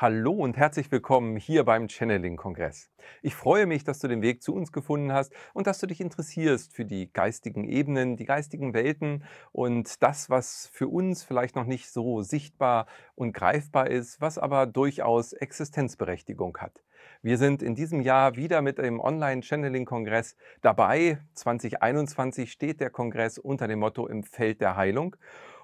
[0.00, 2.88] Hallo und herzlich willkommen hier beim Channeling-Kongress.
[3.20, 6.00] Ich freue mich, dass du den Weg zu uns gefunden hast und dass du dich
[6.00, 11.64] interessierst für die geistigen Ebenen, die geistigen Welten und das, was für uns vielleicht noch
[11.64, 16.84] nicht so sichtbar und greifbar ist, was aber durchaus Existenzberechtigung hat.
[17.20, 21.18] Wir sind in diesem Jahr wieder mit dem Online-Channeling-Kongress dabei.
[21.34, 25.16] 2021 steht der Kongress unter dem Motto im Feld der Heilung.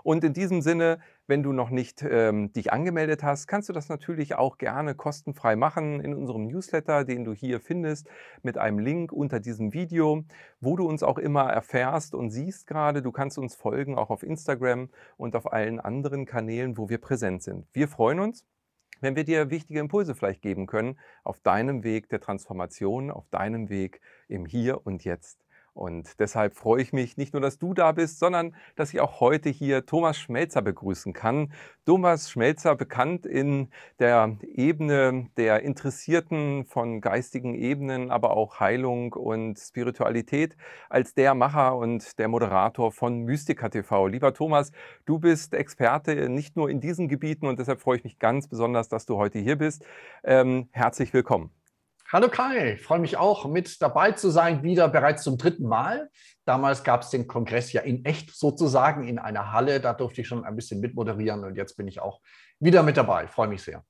[0.02, 3.88] Und in diesem Sinne, wenn du noch nicht ähm, dich angemeldet hast, kannst du das
[3.88, 8.08] natürlich auch gerne kostenfrei machen in unserem Newsletter, den du hier findest,
[8.42, 10.24] mit einem Link unter diesem Video,
[10.60, 13.02] wo du uns auch immer erfährst und siehst gerade.
[13.02, 17.42] Du kannst uns folgen, auch auf Instagram und auf allen anderen Kanälen, wo wir präsent
[17.42, 17.66] sind.
[17.72, 18.44] Wir freuen uns
[19.00, 23.68] wenn wir dir wichtige Impulse vielleicht geben können auf deinem Weg der Transformation, auf deinem
[23.68, 25.43] Weg im Hier und Jetzt.
[25.74, 29.18] Und deshalb freue ich mich nicht nur, dass du da bist, sondern dass ich auch
[29.18, 31.52] heute hier Thomas Schmelzer begrüßen kann.
[31.84, 39.58] Thomas Schmelzer, bekannt in der Ebene der Interessierten von geistigen Ebenen, aber auch Heilung und
[39.58, 40.56] Spiritualität,
[40.88, 44.06] als der Macher und der Moderator von Mystica TV.
[44.06, 44.70] Lieber Thomas,
[45.06, 48.88] du bist Experte nicht nur in diesen Gebieten und deshalb freue ich mich ganz besonders,
[48.88, 49.84] dass du heute hier bist.
[50.22, 51.63] Ähm, herzlich willkommen.
[52.14, 56.10] Hallo Kai, freue mich auch, mit dabei zu sein, wieder bereits zum dritten Mal.
[56.44, 59.80] Damals gab es den Kongress ja in echt sozusagen in einer Halle.
[59.80, 62.20] Da durfte ich schon ein bisschen mitmoderieren und jetzt bin ich auch
[62.60, 63.26] wieder mit dabei.
[63.26, 63.84] Freue mich sehr.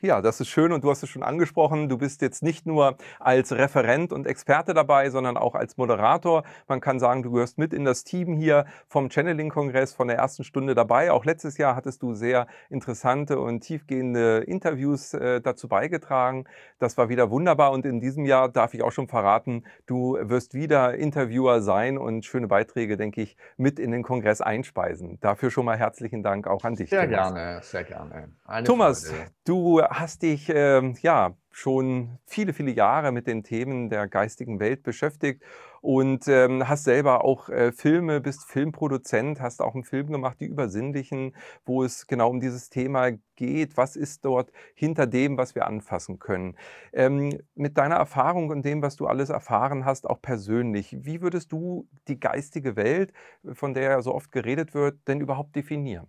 [0.00, 1.88] Ja, das ist schön und du hast es schon angesprochen.
[1.88, 6.44] Du bist jetzt nicht nur als Referent und Experte dabei, sondern auch als Moderator.
[6.68, 10.44] Man kann sagen, du gehörst mit in das Team hier vom Channeling-Kongress von der ersten
[10.44, 11.10] Stunde dabei.
[11.10, 16.44] Auch letztes Jahr hattest du sehr interessante und tiefgehende Interviews äh, dazu beigetragen.
[16.78, 20.54] Das war wieder wunderbar und in diesem Jahr darf ich auch schon verraten, du wirst
[20.54, 25.18] wieder Interviewer sein und schöne Beiträge, denke ich, mit in den Kongress einspeisen.
[25.20, 26.90] Dafür schon mal herzlichen Dank auch an dich.
[26.90, 27.34] Sehr Thomas.
[27.34, 28.32] gerne, sehr gerne.
[28.44, 29.30] Eine Thomas, Freude.
[29.44, 34.82] du hast dich ähm, ja schon viele, viele Jahre mit den Themen der geistigen Welt
[34.82, 35.42] beschäftigt
[35.80, 40.46] und ähm, hast selber auch äh, Filme, bist Filmproduzent, hast auch einen Film gemacht, die
[40.46, 43.76] Übersinnlichen, wo es genau um dieses Thema geht.
[43.76, 46.56] Was ist dort hinter dem, was wir anfassen können?
[46.92, 51.52] Ähm, mit deiner Erfahrung und dem, was du alles erfahren hast, auch persönlich, wie würdest
[51.52, 53.12] du die geistige Welt,
[53.52, 56.08] von der ja so oft geredet wird, denn überhaupt definieren?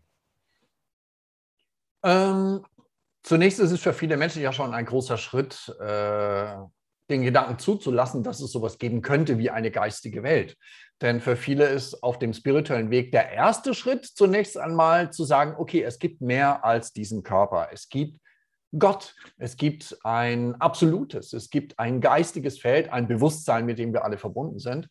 [2.03, 2.63] Ähm,
[3.23, 6.55] Zunächst ist es für viele Menschen ja schon ein großer Schritt, äh,
[7.09, 10.55] den Gedanken zuzulassen, dass es sowas geben könnte wie eine geistige Welt.
[11.01, 15.55] Denn für viele ist auf dem spirituellen Weg der erste Schritt zunächst einmal zu sagen,
[15.57, 17.69] okay, es gibt mehr als diesen Körper.
[17.71, 18.19] Es gibt
[18.77, 24.03] Gott, es gibt ein absolutes, es gibt ein geistiges Feld, ein Bewusstsein, mit dem wir
[24.03, 24.87] alle verbunden sind.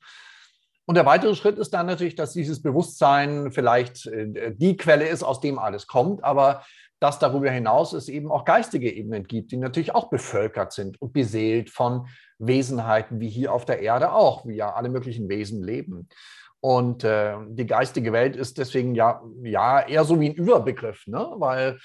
[0.88, 5.22] Und der weitere Schritt ist dann natürlich, dass dieses Bewusstsein vielleicht äh, die Quelle ist,
[5.22, 6.64] aus dem alles kommt, aber
[6.98, 11.12] dass darüber hinaus es eben auch geistige Ebenen gibt, die natürlich auch bevölkert sind und
[11.12, 16.08] beseelt von Wesenheiten, wie hier auf der Erde auch, wie ja alle möglichen Wesen leben.
[16.60, 21.34] Und äh, die geistige Welt ist deswegen ja, ja eher so wie ein Überbegriff, ne?
[21.34, 21.78] weil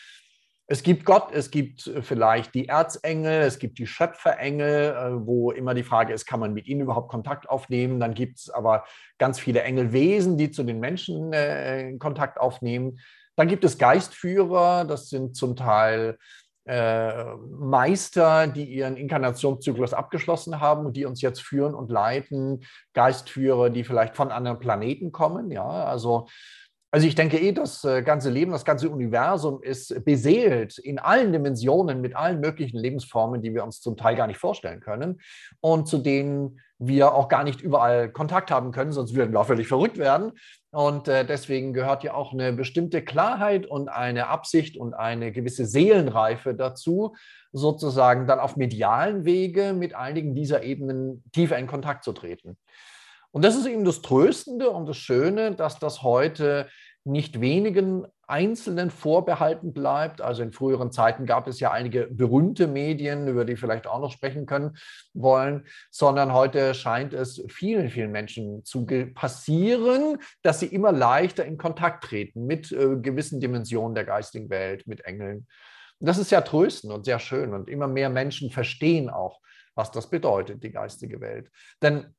[0.68, 5.74] es gibt Gott, es gibt vielleicht die Erzengel, es gibt die Schöpferengel, äh, wo immer
[5.74, 8.00] die Frage ist, kann man mit ihnen überhaupt Kontakt aufnehmen?
[8.00, 8.86] Dann gibt es aber
[9.18, 13.00] ganz viele Engelwesen, die zu den Menschen äh, Kontakt aufnehmen.
[13.36, 16.18] Dann gibt es Geistführer, das sind zum Teil
[16.66, 22.64] äh, Meister, die ihren Inkarnationszyklus abgeschlossen haben und die uns jetzt führen und leiten.
[22.94, 25.52] Geistführer, die vielleicht von anderen Planeten kommen.
[25.52, 26.28] Ja, also
[26.94, 31.34] also ich denke eh, das äh, ganze Leben, das ganze Universum ist beseelt in allen
[31.34, 35.20] Dimensionen mit allen möglichen Lebensformen, die wir uns zum Teil gar nicht vorstellen können
[35.60, 39.48] und zu denen wir auch gar nicht überall Kontakt haben können, sonst würden wir auch
[39.48, 40.34] völlig verrückt werden.
[40.70, 45.66] Und äh, deswegen gehört ja auch eine bestimmte Klarheit und eine Absicht und eine gewisse
[45.66, 47.16] Seelenreife dazu,
[47.52, 52.56] sozusagen dann auf medialen Wege mit einigen dieser Ebenen tiefer in Kontakt zu treten.
[53.34, 56.70] Und das ist eben das Tröstende und das Schöne, dass das heute
[57.04, 60.22] nicht wenigen Einzelnen vorbehalten bleibt.
[60.22, 64.12] Also in früheren Zeiten gab es ja einige berühmte Medien, über die vielleicht auch noch
[64.12, 64.78] sprechen können
[65.16, 68.86] wollen, sondern heute scheint es vielen, vielen Menschen zu
[69.16, 74.86] passieren, dass sie immer leichter in Kontakt treten mit äh, gewissen Dimensionen der geistigen Welt,
[74.86, 75.48] mit Engeln.
[75.98, 79.40] Und das ist ja tröstend und sehr schön und immer mehr Menschen verstehen auch,
[79.74, 81.50] was das bedeutet, die geistige Welt.
[81.82, 82.14] Denn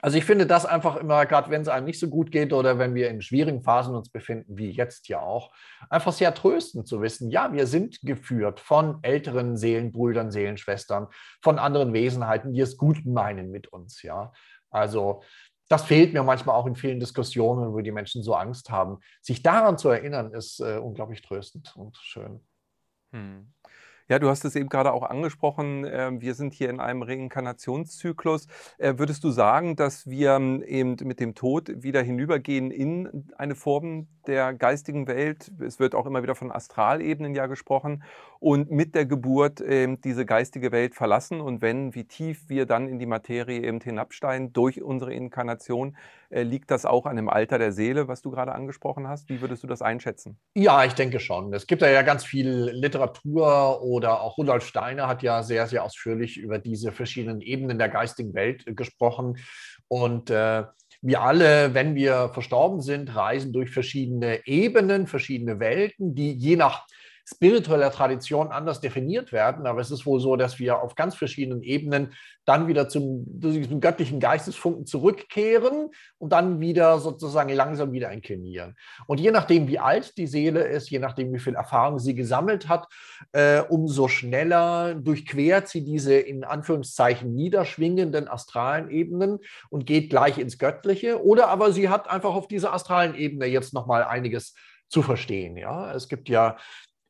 [0.00, 2.78] also ich finde das einfach immer, gerade wenn es einem nicht so gut geht oder
[2.78, 5.52] wenn wir in schwierigen Phasen uns befinden, wie jetzt ja auch,
[5.90, 11.08] einfach sehr tröstend zu wissen, ja, wir sind geführt von älteren Seelenbrüdern, Seelenschwestern,
[11.42, 14.32] von anderen Wesenheiten, die es gut meinen mit uns, ja.
[14.70, 15.22] Also
[15.68, 18.98] das fehlt mir manchmal auch in vielen Diskussionen, wo die Menschen so Angst haben.
[19.20, 22.40] Sich daran zu erinnern, ist äh, unglaublich tröstend und schön.
[23.12, 23.52] Hm.
[24.10, 28.46] Ja, du hast es eben gerade auch angesprochen, äh, wir sind hier in einem Reinkarnationszyklus.
[28.78, 33.54] Äh, würdest du sagen, dass wir ähm, eben mit dem Tod wieder hinübergehen in eine
[33.54, 35.52] Form der geistigen Welt?
[35.60, 38.02] Es wird auch immer wieder von Astralebenen ja gesprochen
[38.40, 42.88] und mit der Geburt ähm, diese geistige Welt verlassen und wenn, wie tief wir dann
[42.88, 45.98] in die Materie eben hinabsteigen durch unsere Inkarnation,
[46.30, 49.28] äh, liegt das auch an dem Alter der Seele, was du gerade angesprochen hast?
[49.28, 50.38] Wie würdest du das einschätzen?
[50.54, 51.52] Ja, ich denke schon.
[51.52, 56.38] Es gibt ja ganz viel Literatur oder auch Rudolf Steiner hat ja sehr, sehr ausführlich
[56.38, 59.38] über diese verschiedenen Ebenen der geistigen Welt äh, gesprochen.
[59.88, 60.64] Und äh,
[61.02, 66.86] wir alle, wenn wir verstorben sind, reisen durch verschiedene Ebenen, verschiedene Welten, die je nach
[67.30, 69.66] spiritueller Tradition anders definiert werden.
[69.66, 72.14] Aber es ist wohl so, dass wir auf ganz verschiedenen Ebenen
[72.46, 78.74] dann wieder zum, zum göttlichen Geistesfunken zurückkehren und dann wieder sozusagen langsam wieder inklinieren.
[79.06, 82.68] Und je nachdem, wie alt die Seele ist, je nachdem, wie viel Erfahrung sie gesammelt
[82.68, 82.86] hat,
[83.32, 90.56] äh, umso schneller durchquert sie diese in Anführungszeichen niederschwingenden astralen Ebenen und geht gleich ins
[90.56, 91.22] Göttliche.
[91.22, 94.54] Oder aber sie hat einfach auf dieser astralen Ebene jetzt nochmal einiges
[94.88, 95.58] zu verstehen.
[95.58, 96.56] Ja, es gibt ja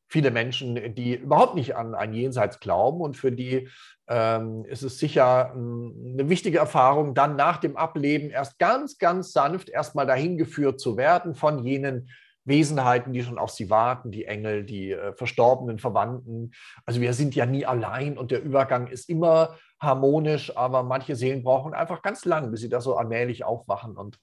[0.09, 3.69] viele Menschen, die überhaupt nicht an ein Jenseits glauben und für die
[4.09, 9.33] ähm, ist es sicher ähm, eine wichtige Erfahrung, dann nach dem Ableben erst ganz, ganz
[9.33, 12.09] sanft erstmal dahin geführt zu werden von jenen
[12.45, 16.53] Wesenheiten, die schon auf sie warten, die Engel, die äh, verstorbenen Verwandten.
[16.87, 21.45] Also wir sind ja nie allein und der Übergang ist immer harmonisch, aber manche Seelen
[21.45, 24.19] brauchen einfach ganz lang, bis sie da so allmählich aufwachen und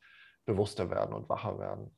[0.45, 1.95] bewusster werden und wacher werden.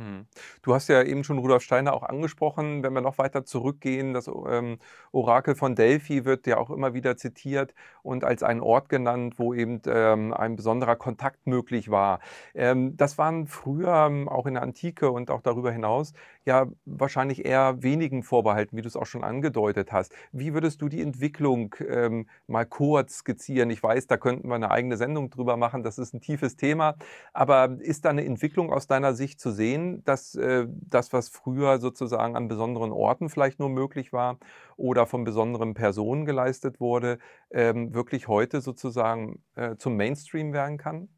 [0.00, 0.24] Hm.
[0.62, 2.82] Du hast ja eben schon Rudolf Steiner auch angesprochen.
[2.82, 4.78] Wenn wir noch weiter zurückgehen, das ähm,
[5.12, 9.52] Orakel von Delphi wird ja auch immer wieder zitiert und als einen Ort genannt, wo
[9.52, 12.20] eben ähm, ein besonderer Kontakt möglich war.
[12.54, 16.14] Ähm, das waren früher ähm, auch in der Antike und auch darüber hinaus
[16.46, 20.14] ja wahrscheinlich eher wenigen vorbehalten, wie du es auch schon angedeutet hast.
[20.32, 23.68] Wie würdest du die Entwicklung ähm, mal kurz skizzieren?
[23.68, 25.82] Ich weiß, da könnten wir eine eigene Sendung drüber machen.
[25.82, 26.96] Das ist ein tiefes Thema.
[27.34, 29.89] Aber ist da eine Entwicklung aus deiner Sicht zu sehen?
[30.04, 34.38] Dass äh, das, was früher sozusagen an besonderen Orten vielleicht nur möglich war
[34.76, 37.18] oder von besonderen Personen geleistet wurde,
[37.50, 41.08] ähm, wirklich heute sozusagen äh, zum Mainstream werden kann?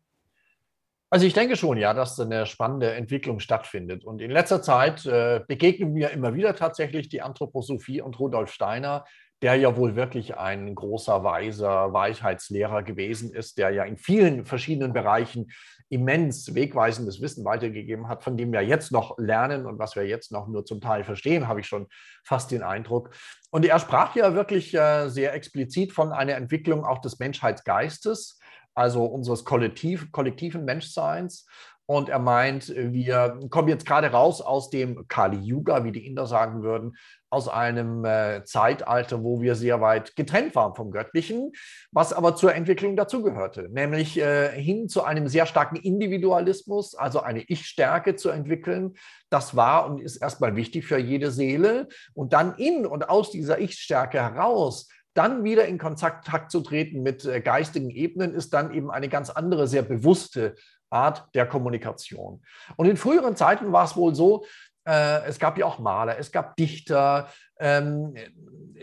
[1.11, 4.03] Also ich denke schon, ja, dass eine spannende Entwicklung stattfindet.
[4.03, 9.05] Und in letzter Zeit äh, begegnen mir immer wieder tatsächlich die Anthroposophie und Rudolf Steiner,
[9.43, 14.93] der ja wohl wirklich ein großer, weiser Weisheitslehrer gewesen ist, der ja in vielen verschiedenen
[14.93, 15.51] Bereichen
[15.89, 20.33] immens wegweisendes Wissen weitergegeben hat, von dem wir jetzt noch lernen und was wir jetzt
[20.33, 21.89] noch nur zum Teil verstehen, habe ich schon
[22.25, 23.11] fast den Eindruck.
[23.51, 28.39] Und er sprach ja wirklich äh, sehr explizit von einer Entwicklung auch des Menschheitsgeistes,
[28.75, 31.47] also unseres Kollektiv, kollektiven Menschseins.
[31.87, 36.27] Und er meint, wir kommen jetzt gerade raus aus dem Kali Yuga, wie die Inder
[36.27, 36.97] sagen würden,
[37.29, 41.53] aus einem äh, Zeitalter, wo wir sehr weit getrennt waren vom Göttlichen,
[41.91, 47.41] was aber zur Entwicklung dazugehörte, nämlich äh, hin zu einem sehr starken Individualismus, also eine
[47.41, 48.95] Ich-Stärke zu entwickeln.
[49.31, 51.89] Das war und ist erstmal wichtig für jede Seele.
[52.13, 57.25] Und dann in und aus dieser Ich-Stärke heraus dann wieder in Kontakt zu treten mit
[57.25, 60.55] äh, geistigen Ebenen, ist dann eben eine ganz andere, sehr bewusste
[60.93, 62.43] Art der Kommunikation.
[62.77, 64.45] Und in früheren Zeiten war es wohl so,
[64.85, 67.29] äh, es gab ja auch Maler, es gab Dichter.
[67.59, 68.15] Ähm,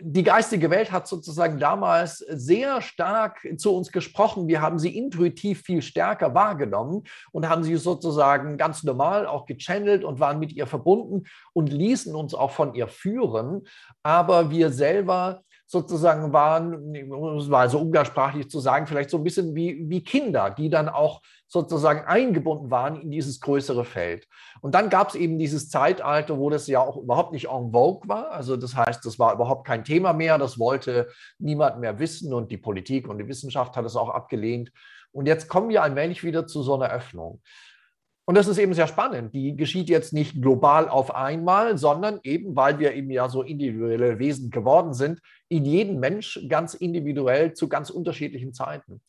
[0.02, 4.48] die geistige Welt hat sozusagen damals sehr stark zu uns gesprochen.
[4.48, 7.04] Wir haben sie intuitiv viel stärker wahrgenommen
[7.34, 12.16] und haben sie sozusagen ganz normal auch gechannelt und waren mit ihr verbunden und ließen
[12.16, 13.68] uns auch von ihr führen.
[14.02, 16.74] Aber wir selber sozusagen waren,
[17.12, 21.22] um so umgangssprachlich zu sagen, vielleicht so ein bisschen wie, wie Kinder, die dann auch
[21.46, 24.28] sozusagen eingebunden waren in dieses größere Feld.
[24.62, 28.10] Und dann gab es eben dieses Zeitalter, wo das ja auch überhaupt nicht en vogue
[28.10, 28.32] war.
[28.32, 32.50] Also das heißt, das war überhaupt kein Thema mehr, das wollte niemand mehr wissen und
[32.50, 34.72] die Politik und die Wissenschaft hat es auch abgelehnt.
[35.12, 37.42] Und jetzt kommen wir allmählich wieder zu so einer Öffnung.
[38.30, 39.34] Und das ist eben sehr spannend.
[39.34, 44.20] Die geschieht jetzt nicht global auf einmal, sondern eben, weil wir eben ja so individuelle
[44.20, 49.02] Wesen geworden sind, in jeden Mensch ganz individuell zu ganz unterschiedlichen Zeiten.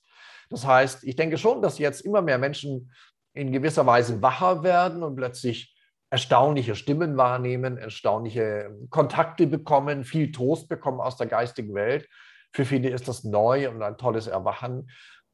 [0.48, 2.94] Das heißt, ich denke schon, dass jetzt immer mehr Menschen
[3.34, 5.76] in gewisser Weise wacher werden und plötzlich
[6.08, 12.08] erstaunliche Stimmen wahrnehmen, erstaunliche Kontakte bekommen, viel Trost bekommen aus der geistigen Welt.
[12.54, 14.88] Für viele ist das neu und ein tolles Erwachen.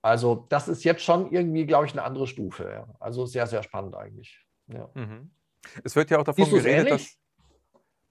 [0.07, 2.71] Also das ist jetzt schon irgendwie, glaube ich, eine andere Stufe.
[2.73, 2.87] Ja.
[3.01, 4.39] Also sehr, sehr spannend eigentlich.
[4.69, 4.89] Ja.
[4.95, 5.33] Mhm.
[5.83, 7.19] Es wird ja auch davon geredet, dass...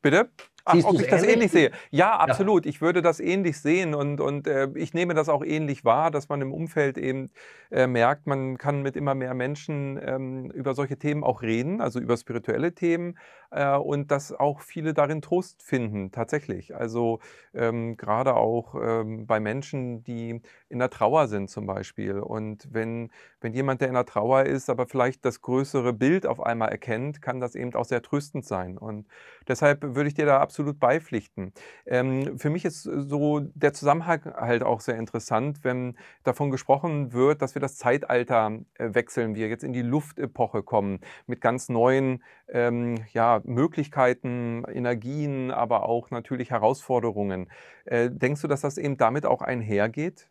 [0.02, 0.30] Bitte?
[0.66, 1.72] Ach, ob ich das ähnlich sehe?
[1.92, 2.66] Ja, absolut.
[2.66, 2.70] Ja.
[2.70, 6.28] Ich würde das ähnlich sehen und, und äh, ich nehme das auch ähnlich wahr, dass
[6.28, 7.30] man im Umfeld eben
[7.72, 12.00] äh, merkt, man kann mit immer mehr Menschen ähm, über solche Themen auch reden, also
[12.00, 13.18] über spirituelle Themen
[13.52, 16.75] äh, und dass auch viele darin Trost finden, tatsächlich.
[16.75, 17.20] Also
[17.54, 20.42] ähm, gerade auch ähm, bei Menschen, die
[20.75, 22.20] in der Trauer sind zum Beispiel.
[22.20, 26.41] Und wenn, wenn jemand, der in der Trauer ist, aber vielleicht das größere Bild auf
[26.41, 28.77] einmal erkennt, kann das eben auch sehr tröstend sein.
[28.77, 29.08] Und
[29.48, 31.53] deshalb würde ich dir da absolut beipflichten.
[31.86, 37.41] Ähm, für mich ist so der Zusammenhang halt auch sehr interessant, wenn davon gesprochen wird,
[37.41, 42.22] dass wir das Zeitalter äh, wechseln, wir jetzt in die Luftepoche kommen mit ganz neuen
[42.50, 47.50] ähm, ja, Möglichkeiten, Energien, aber auch natürlich Herausforderungen.
[47.86, 50.27] Äh, denkst du, dass das eben damit auch einhergeht?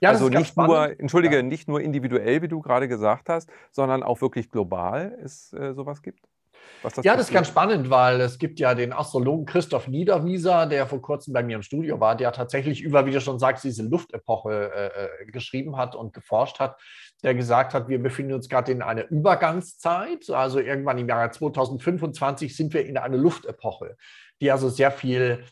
[0.00, 1.42] Ja, also nicht nur, entschuldige, ja.
[1.42, 6.02] nicht nur individuell, wie du gerade gesagt hast, sondern auch wirklich global es äh, sowas
[6.02, 6.20] gibt?
[6.82, 10.86] Das ja, das ist ganz spannend, weil es gibt ja den Astrologen Christoph Niederwieser, der
[10.86, 13.82] vor kurzem bei mir im Studio war, der tatsächlich über, wie du schon sagst, diese
[13.82, 16.78] Luftepoche äh, äh, geschrieben hat und geforscht hat,
[17.22, 20.28] der gesagt hat, wir befinden uns gerade in einer Übergangszeit.
[20.28, 23.96] Also irgendwann im Jahre 2025 sind wir in einer Luftepoche,
[24.42, 25.44] die also sehr viel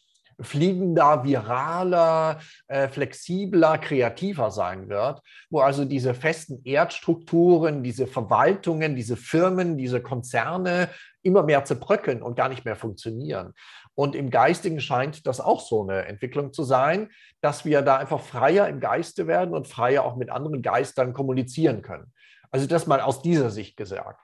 [0.43, 9.17] fliegender, viraler, äh, flexibler, kreativer sein wird, wo also diese festen Erdstrukturen, diese Verwaltungen, diese
[9.17, 10.89] Firmen, diese Konzerne
[11.23, 13.53] immer mehr zerbröckeln und gar nicht mehr funktionieren.
[13.95, 18.21] Und im Geistigen scheint das auch so eine Entwicklung zu sein, dass wir da einfach
[18.21, 22.13] freier im Geiste werden und freier auch mit anderen Geistern kommunizieren können.
[22.51, 24.21] Also das mal aus dieser Sicht gesagt.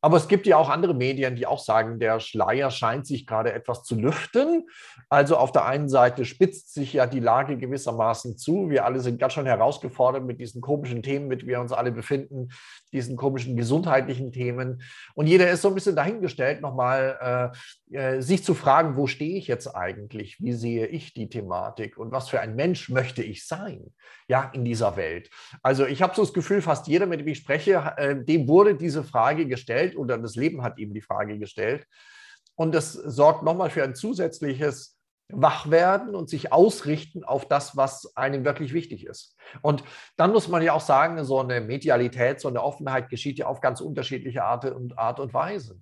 [0.00, 3.52] Aber es gibt ja auch andere Medien, die auch sagen, der Schleier scheint sich gerade
[3.52, 4.66] etwas zu lüften.
[5.08, 8.70] Also auf der einen Seite spitzt sich ja die Lage gewissermaßen zu.
[8.70, 11.92] Wir alle sind ganz schön herausgefordert mit diesen komischen Themen, mit denen wir uns alle
[11.92, 12.48] befinden,
[12.92, 14.82] diesen komischen gesundheitlichen Themen.
[15.14, 17.52] Und jeder ist so ein bisschen dahingestellt, nochmal
[17.92, 20.40] äh, äh, sich zu fragen, wo stehe ich jetzt eigentlich?
[20.40, 21.96] Wie sehe ich die Thematik?
[21.98, 23.92] Und was für ein Mensch möchte ich sein?
[24.28, 25.30] Ja, in dieser Welt.
[25.62, 28.74] Also ich habe so das Gefühl, fast jeder, mit dem ich spreche, äh, dem wurde
[28.74, 31.86] diese Frage gestellt gestellt oder das Leben hat ihm die Frage gestellt.
[32.56, 34.96] Und das sorgt nochmal für ein zusätzliches
[35.28, 39.36] Wachwerden und sich ausrichten auf das, was einem wirklich wichtig ist.
[39.60, 39.82] Und
[40.16, 43.60] dann muss man ja auch sagen, so eine Medialität, so eine Offenheit geschieht ja auf
[43.60, 45.80] ganz unterschiedliche Art und, Art und Weise.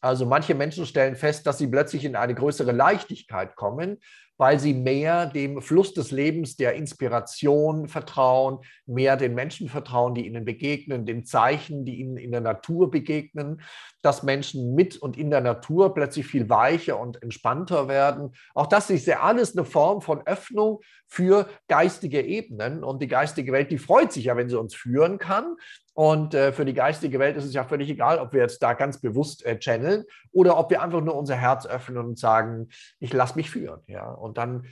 [0.00, 3.98] Also manche Menschen stellen fest, dass sie plötzlich in eine größere Leichtigkeit kommen,
[4.38, 10.26] weil sie mehr dem Fluss des Lebens, der Inspiration vertrauen, mehr den Menschen vertrauen, die
[10.26, 13.60] ihnen begegnen, den Zeichen, die ihnen in der Natur begegnen,
[14.00, 18.32] dass Menschen mit und in der Natur plötzlich viel weicher und entspannter werden.
[18.54, 22.84] Auch das ist ja alles eine Form von Öffnung für geistige Ebenen.
[22.84, 25.56] Und die geistige Welt, die freut sich ja, wenn sie uns führen kann.
[25.98, 28.74] Und äh, für die geistige Welt ist es ja völlig egal, ob wir jetzt da
[28.74, 32.68] ganz bewusst äh, channeln oder ob wir einfach nur unser Herz öffnen und sagen,
[33.00, 33.80] ich lasse mich führen.
[33.88, 34.08] Ja?
[34.12, 34.66] Und dann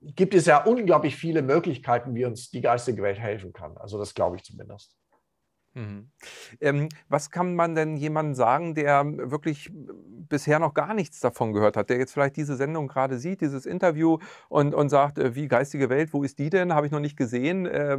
[0.00, 3.76] gibt es ja unglaublich viele Möglichkeiten, wie uns die geistige Welt helfen kann.
[3.76, 4.96] Also das glaube ich zumindest.
[5.74, 6.08] Mhm.
[6.60, 11.76] Ähm, was kann man denn jemandem sagen, der wirklich bisher noch gar nichts davon gehört
[11.76, 15.48] hat, der jetzt vielleicht diese Sendung gerade sieht, dieses Interview und, und sagt, äh, wie
[15.48, 16.72] geistige Welt, wo ist die denn?
[16.74, 17.66] Habe ich noch nicht gesehen.
[17.66, 17.98] Äh,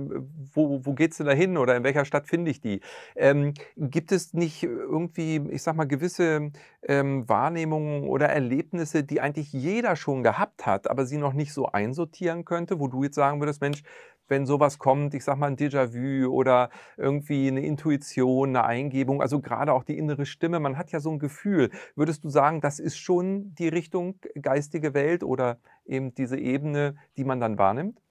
[0.53, 2.79] wo wo geht es denn da hin oder in welcher Stadt finde ich die?
[3.15, 6.51] Ähm, gibt es nicht irgendwie, ich sag mal, gewisse
[6.84, 11.67] ähm, Wahrnehmungen oder Erlebnisse, die eigentlich jeder schon gehabt hat, aber sie noch nicht so
[11.67, 13.84] einsortieren könnte, wo du jetzt sagen würdest, Mensch,
[14.27, 19.39] wenn sowas kommt, ich sag mal ein Déjà-vu oder irgendwie eine Intuition, eine Eingebung, also
[19.41, 21.72] gerade auch die innere Stimme, man hat ja so ein Gefühl.
[21.96, 27.24] Würdest du sagen, das ist schon die Richtung geistige Welt oder eben diese Ebene, die
[27.24, 28.05] man dann wahrnimmt?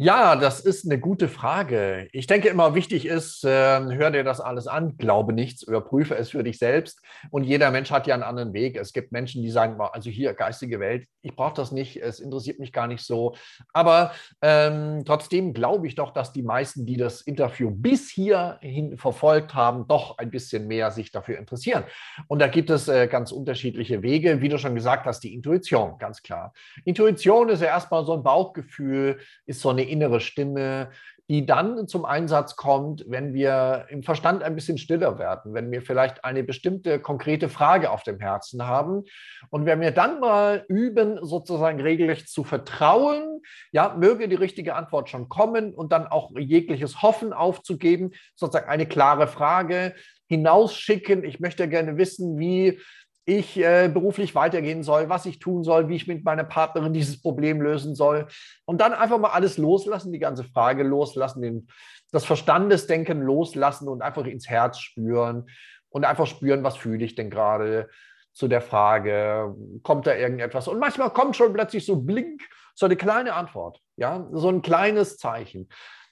[0.00, 2.06] Ja, das ist eine gute Frage.
[2.12, 6.30] Ich denke immer, wichtig ist, äh, hör dir das alles an, glaube nichts, überprüfe es
[6.30, 7.00] für dich selbst.
[7.32, 8.76] Und jeder Mensch hat ja einen anderen Weg.
[8.76, 12.60] Es gibt Menschen, die sagen, also hier, geistige Welt, ich brauche das nicht, es interessiert
[12.60, 13.34] mich gar nicht so.
[13.72, 19.54] Aber ähm, trotzdem glaube ich doch, dass die meisten, die das Interview bis hierhin verfolgt
[19.54, 21.82] haben, doch ein bisschen mehr sich dafür interessieren.
[22.28, 24.40] Und da gibt es äh, ganz unterschiedliche Wege.
[24.42, 26.52] Wie du schon gesagt hast, die Intuition, ganz klar.
[26.84, 30.90] Intuition ist ja erstmal so ein Bauchgefühl, ist so eine innere Stimme,
[31.30, 35.82] die dann zum Einsatz kommt, wenn wir im Verstand ein bisschen stiller werden, wenn wir
[35.82, 39.04] vielleicht eine bestimmte konkrete Frage auf dem Herzen haben
[39.50, 43.42] und wenn wir dann mal üben, sozusagen regelrecht zu vertrauen,
[43.72, 48.86] ja, möge die richtige Antwort schon kommen und dann auch jegliches Hoffen aufzugeben, sozusagen eine
[48.86, 49.94] klare Frage
[50.28, 51.24] hinausschicken.
[51.24, 52.80] Ich möchte gerne wissen, wie
[53.28, 57.20] ich äh, beruflich weitergehen soll, was ich tun soll, wie ich mit meiner Partnerin dieses
[57.20, 58.26] Problem lösen soll.
[58.64, 61.68] Und dann einfach mal alles loslassen, die ganze Frage loslassen, den,
[62.10, 65.46] das Verstandesdenken loslassen und einfach ins Herz spüren
[65.90, 67.90] und einfach spüren, was fühle ich denn gerade.
[68.32, 70.68] zu der Frage, kommt da irgendetwas?
[70.68, 72.40] Und manchmal kommt schon plötzlich so blink,
[72.74, 75.68] so eine kleine Antwort, ja, so ein kleines Zeichen.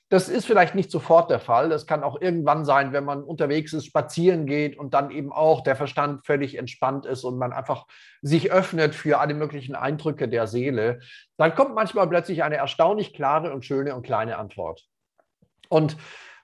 [0.09, 1.69] Das ist vielleicht nicht sofort der Fall.
[1.69, 5.63] Das kann auch irgendwann sein, wenn man unterwegs ist, spazieren geht und dann eben auch
[5.63, 7.87] der Verstand völlig entspannt ist und man einfach
[8.23, 11.01] sich öffnet für alle möglichen Eindrücke der Seele.
[11.37, 14.85] Dann kommt manchmal plötzlich eine erstaunlich klare und schöne und kleine Antwort.
[15.69, 15.97] Und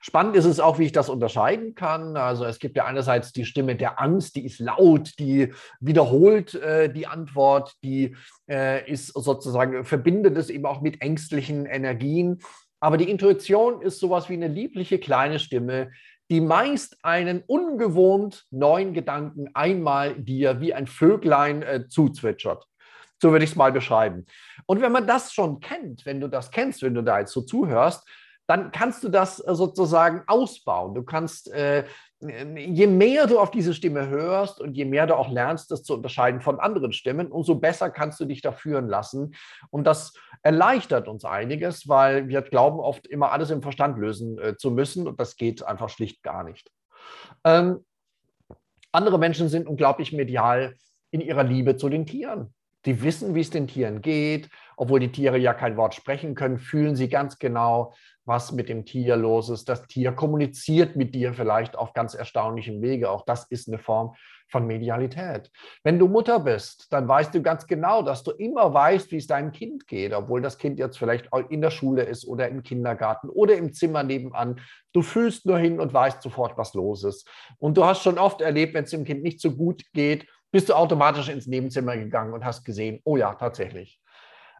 [0.05, 2.17] Spannend ist es auch, wie ich das unterscheiden kann.
[2.17, 6.91] Also es gibt ja einerseits die Stimme der Angst, die ist laut, die wiederholt äh,
[6.91, 8.17] die Antwort, die
[8.49, 12.41] äh, ist sozusagen, verbindet es eben auch mit ängstlichen Energien.
[12.83, 15.91] Aber die Intuition ist sowas wie eine liebliche kleine Stimme,
[16.29, 22.67] die meist einen ungewohnt neuen Gedanken einmal dir wie ein Vöglein äh, zuzwitschert.
[23.21, 24.25] So würde ich es mal beschreiben.
[24.65, 27.43] Und wenn man das schon kennt, wenn du das kennst, wenn du da jetzt so
[27.43, 28.05] zuhörst,
[28.47, 30.93] dann kannst du das äh, sozusagen ausbauen.
[30.93, 31.85] Du kannst, äh,
[32.29, 35.93] je mehr du auf diese Stimme hörst und je mehr du auch lernst, das zu
[35.93, 39.35] unterscheiden von anderen Stimmen, umso besser kannst du dich da führen lassen.
[39.69, 44.57] Und das erleichtert uns einiges, weil wir glauben oft immer alles im Verstand lösen äh,
[44.57, 46.71] zu müssen und das geht einfach schlicht gar nicht.
[47.43, 47.85] Ähm,
[48.91, 50.75] andere Menschen sind unglaublich medial
[51.11, 52.53] in ihrer Liebe zu den Tieren.
[52.85, 54.49] Die wissen, wie es den Tieren geht.
[54.75, 57.93] Obwohl die Tiere ja kein Wort sprechen können, fühlen sie ganz genau,
[58.25, 59.69] was mit dem Tier los ist.
[59.69, 63.09] Das Tier kommuniziert mit dir vielleicht auf ganz erstaunlichem Wege.
[63.09, 64.15] Auch das ist eine Form
[64.49, 65.49] von Medialität.
[65.83, 69.27] Wenn du Mutter bist, dann weißt du ganz genau, dass du immer weißt, wie es
[69.27, 73.29] deinem Kind geht, obwohl das Kind jetzt vielleicht in der Schule ist oder im Kindergarten
[73.29, 74.61] oder im Zimmer nebenan.
[74.93, 77.27] Du fühlst nur hin und weißt sofort, was los ist.
[77.57, 80.69] Und du hast schon oft erlebt, wenn es dem Kind nicht so gut geht, bist
[80.69, 83.99] du automatisch ins Nebenzimmer gegangen und hast gesehen, oh ja, tatsächlich.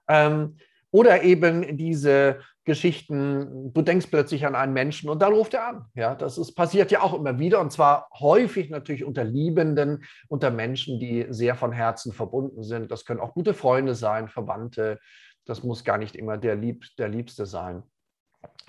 [0.08, 0.58] Ähm,
[0.90, 5.86] oder eben diese Geschichten, du denkst plötzlich an einen Menschen und dann ruft er an.
[5.94, 10.50] Ja, das ist, passiert ja auch immer wieder und zwar häufig natürlich unter Liebenden, unter
[10.50, 12.92] Menschen, die sehr von Herzen verbunden sind.
[12.92, 15.00] Das können auch gute Freunde sein, Verwandte.
[15.46, 17.84] Das muss gar nicht immer der, Lieb, der Liebste sein.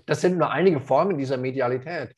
[0.04, 2.14] Das sind nur einige Formen dieser Medialität.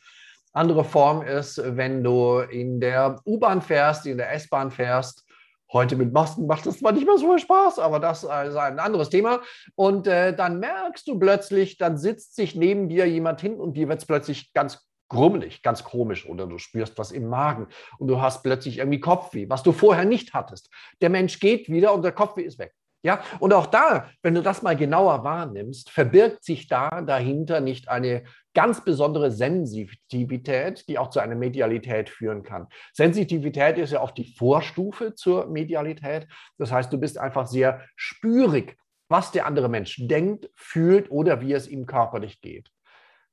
[0.56, 5.26] Andere Form ist, wenn du in der U-Bahn fährst, in der S-Bahn fährst
[5.72, 8.78] Heute mit Masken macht es zwar nicht mehr so viel Spaß, aber das ist ein
[8.78, 9.40] anderes Thema.
[9.74, 13.88] Und äh, dann merkst du plötzlich, dann sitzt sich neben dir jemand hin und dir
[13.88, 17.66] wird es plötzlich ganz grummelig, ganz komisch oder du spürst was im Magen
[17.98, 20.70] und du hast plötzlich irgendwie Kopfweh, was du vorher nicht hattest.
[21.00, 22.72] Der Mensch geht wieder und der Kopfweh ist weg.
[23.06, 27.88] Ja, und auch da, wenn du das mal genauer wahrnimmst, verbirgt sich da dahinter nicht
[27.88, 32.66] eine ganz besondere Sensitivität, die auch zu einer Medialität führen kann.
[32.92, 36.26] Sensitivität ist ja auch die Vorstufe zur Medialität.
[36.58, 38.76] Das heißt, du bist einfach sehr spürig,
[39.08, 42.72] was der andere Mensch denkt, fühlt oder wie es ihm körperlich geht.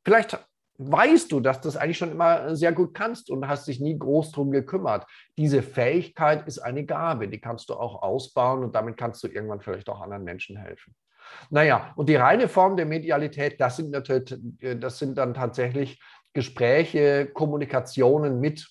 [0.06, 0.38] Vielleicht
[0.92, 3.98] weißt du, dass du das eigentlich schon immer sehr gut kannst und hast dich nie
[3.98, 5.06] groß drum gekümmert.
[5.38, 9.62] Diese Fähigkeit ist eine Gabe, die kannst du auch ausbauen und damit kannst du irgendwann
[9.62, 10.96] vielleicht auch anderen Menschen helfen.
[11.50, 14.40] Naja, und die reine Form der Medialität, das sind natürlich,
[14.80, 16.02] das sind dann tatsächlich
[16.34, 18.68] Gespräche, Kommunikationen mit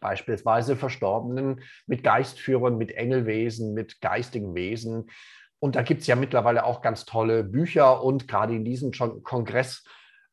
[0.00, 5.10] beispielsweise Verstorbenen, mit Geistführern, mit Engelwesen, mit geistigen Wesen.
[5.58, 9.84] Und da gibt es ja mittlerweile auch ganz tolle Bücher und gerade in diesem Kongress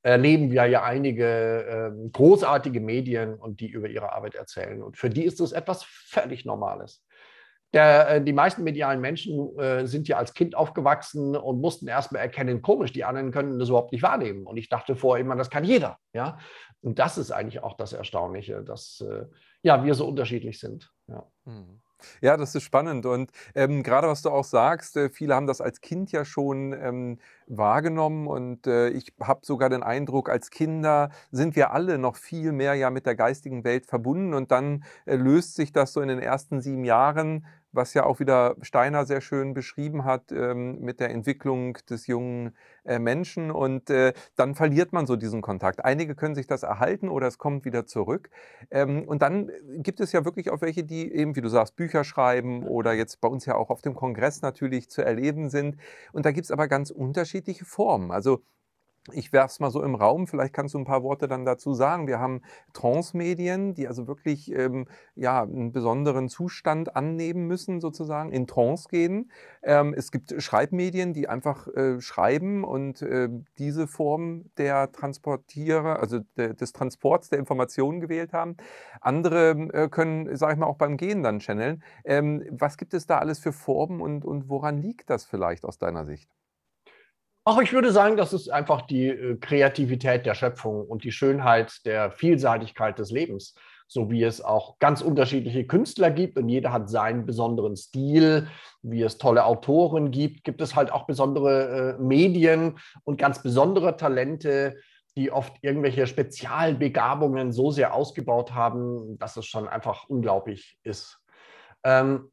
[0.03, 4.83] erleben wir ja einige äh, großartige Medien und die über ihre Arbeit erzählen.
[4.83, 7.03] Und für die ist das etwas völlig Normales.
[7.73, 12.21] Der, äh, die meisten medialen Menschen äh, sind ja als Kind aufgewachsen und mussten erstmal
[12.21, 14.45] erkennen, komisch, die anderen können das überhaupt nicht wahrnehmen.
[14.45, 15.97] Und ich dachte vorher immer, das kann jeder.
[16.13, 16.37] Ja?
[16.81, 19.25] Und das ist eigentlich auch das Erstaunliche, dass äh,
[19.63, 20.91] ja, wir so unterschiedlich sind.
[21.07, 21.25] Ja.
[21.45, 21.81] Hm.
[22.21, 23.05] Ja, das ist spannend.
[23.05, 26.73] Und ähm, gerade was du auch sagst, äh, viele haben das als Kind ja schon
[26.73, 28.27] ähm, wahrgenommen.
[28.27, 32.75] Und äh, ich habe sogar den Eindruck, als Kinder sind wir alle noch viel mehr
[32.75, 34.33] ja mit der geistigen Welt verbunden.
[34.33, 38.19] Und dann äh, löst sich das so in den ersten sieben Jahren was ja auch
[38.19, 42.55] wieder Steiner sehr schön beschrieben hat ähm, mit der Entwicklung des jungen
[42.85, 43.51] äh, Menschen.
[43.51, 45.83] Und äh, dann verliert man so diesen Kontakt.
[45.83, 48.29] Einige können sich das erhalten oder es kommt wieder zurück.
[48.71, 52.03] Ähm, und dann gibt es ja wirklich auch welche, die eben, wie du sagst, Bücher
[52.03, 55.77] schreiben oder jetzt bei uns ja auch auf dem Kongress natürlich zu erleben sind.
[56.11, 58.11] Und da gibt es aber ganz unterschiedliche Formen.
[58.11, 58.41] Also
[59.11, 61.73] ich werfe es mal so im Raum, vielleicht kannst du ein paar Worte dann dazu
[61.73, 62.07] sagen.
[62.07, 68.47] Wir haben Trance-Medien, die also wirklich ähm, ja, einen besonderen Zustand annehmen müssen, sozusagen, in
[68.47, 69.29] Trance gehen.
[69.61, 76.19] Ähm, es gibt Schreibmedien, die einfach äh, schreiben und äh, diese Form der Transportierer, also
[76.37, 78.55] de, des Transports der Informationen gewählt haben.
[79.01, 81.83] Andere äh, können, sage ich mal, auch beim Gehen dann channeln.
[82.05, 85.77] Ähm, was gibt es da alles für Formen und, und woran liegt das vielleicht aus
[85.77, 86.29] deiner Sicht?
[87.45, 91.85] Auch ich würde sagen, das ist einfach die äh, Kreativität der Schöpfung und die Schönheit
[91.85, 93.55] der Vielseitigkeit des Lebens.
[93.87, 98.47] so wie es auch ganz unterschiedliche Künstler gibt und jeder hat seinen besonderen Stil,
[98.81, 103.95] wie es tolle Autoren gibt, gibt es halt auch besondere äh, Medien und ganz besondere
[103.95, 104.77] Talente,
[105.15, 111.19] die oft irgendwelche Spezialbegabungen so sehr ausgebaut haben, dass es schon einfach unglaublich ist.
[111.83, 112.31] Ähm,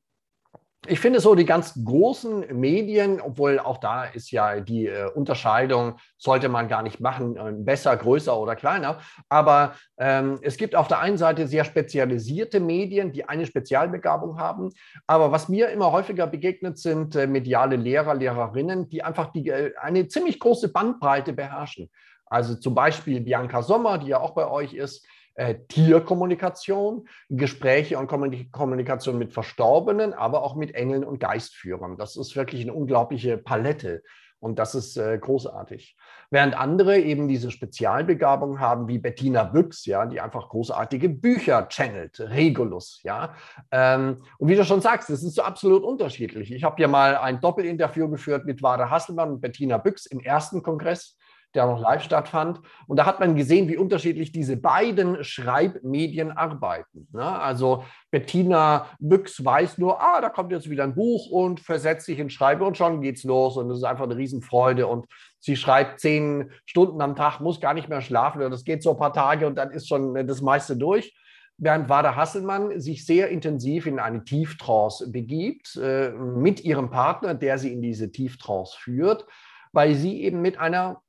[0.87, 5.97] ich finde so die ganz großen Medien, obwohl auch da ist ja die äh, Unterscheidung,
[6.17, 8.99] sollte man gar nicht machen, äh, besser, größer oder kleiner.
[9.29, 14.71] Aber ähm, es gibt auf der einen Seite sehr spezialisierte Medien, die eine Spezialbegabung haben.
[15.07, 19.77] Aber was mir immer häufiger begegnet, sind äh, mediale Lehrer, Lehrerinnen, die einfach die, äh,
[19.77, 21.91] eine ziemlich große Bandbreite beherrschen.
[22.25, 25.05] Also zum Beispiel Bianca Sommer, die ja auch bei euch ist,
[25.41, 31.97] äh, Tierkommunikation, Gespräche und Kommunikation mit Verstorbenen, aber auch mit Engeln und Geistführern.
[31.97, 34.03] Das ist wirklich eine unglaubliche Palette.
[34.39, 35.97] Und das ist äh, großartig.
[36.31, 42.21] Während andere eben diese Spezialbegabung haben, wie Bettina Büchs, ja, die einfach großartige Bücher channelt,
[42.21, 43.35] Regulus, ja.
[43.71, 46.53] Ähm, und wie du schon sagst, das ist so absolut unterschiedlich.
[46.53, 50.63] Ich habe ja mal ein Doppelinterview geführt mit Wade Hasselmann und Bettina Büchs im ersten
[50.63, 51.17] Kongress
[51.55, 52.61] der noch live stattfand.
[52.87, 57.09] Und da hat man gesehen, wie unterschiedlich diese beiden Schreibmedien arbeiten.
[57.13, 57.25] Ne?
[57.25, 62.19] Also Bettina Büchs weiß nur, ah, da kommt jetzt wieder ein Buch und versetzt sich
[62.19, 63.57] in Schreibe und schon geht's los.
[63.57, 64.87] Und das ist einfach eine Riesenfreude.
[64.87, 65.07] Und
[65.39, 68.43] sie schreibt zehn Stunden am Tag, muss gar nicht mehr schlafen.
[68.43, 71.15] Und das geht so ein paar Tage und dann ist schon das meiste durch
[71.61, 77.59] während Wada Hasselmann sich sehr intensiv in eine Tieftrance begibt, äh, mit ihrem Partner, der
[77.59, 79.27] sie in diese Tieftrance führt,
[79.73, 81.03] weil sie eben mit einer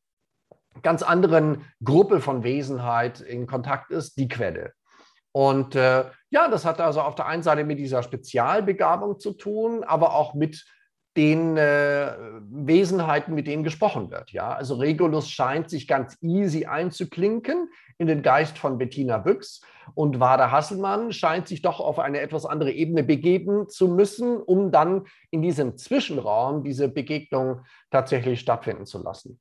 [0.82, 4.74] ganz anderen Gruppe von Wesenheit in Kontakt ist, die Quelle.
[5.34, 9.84] Und äh, ja, das hat also auf der einen Seite mit dieser Spezialbegabung zu tun,
[9.84, 10.66] aber auch mit
[11.18, 12.14] den äh,
[12.50, 14.32] Wesenheiten, mit denen gesprochen wird.
[14.32, 14.54] Ja?
[14.54, 19.62] Also Regulus scheint sich ganz easy einzuklinken in den Geist von Bettina Büchs
[19.94, 24.72] und Wada Hasselmann scheint sich doch auf eine etwas andere Ebene begeben zu müssen, um
[24.72, 29.40] dann in diesem Zwischenraum diese Begegnung tatsächlich stattfinden zu lassen.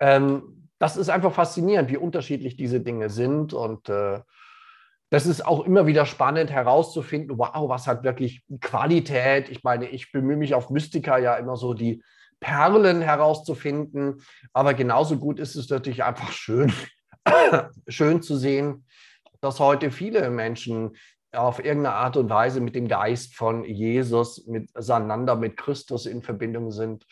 [0.00, 3.52] Ähm, das ist einfach faszinierend, wie unterschiedlich diese Dinge sind.
[3.52, 4.20] Und äh,
[5.10, 9.48] das ist auch immer wieder spannend herauszufinden, wow, was hat wirklich Qualität.
[9.48, 12.02] Ich meine, ich bemühe mich auf Mystika ja immer so die
[12.40, 14.22] Perlen herauszufinden.
[14.52, 16.72] Aber genauso gut ist es natürlich einfach schön,
[17.88, 18.84] schön zu sehen,
[19.40, 20.96] dass heute viele Menschen
[21.32, 26.70] auf irgendeine Art und Weise mit dem Geist von Jesus, miteinander mit Christus in Verbindung
[26.70, 27.06] sind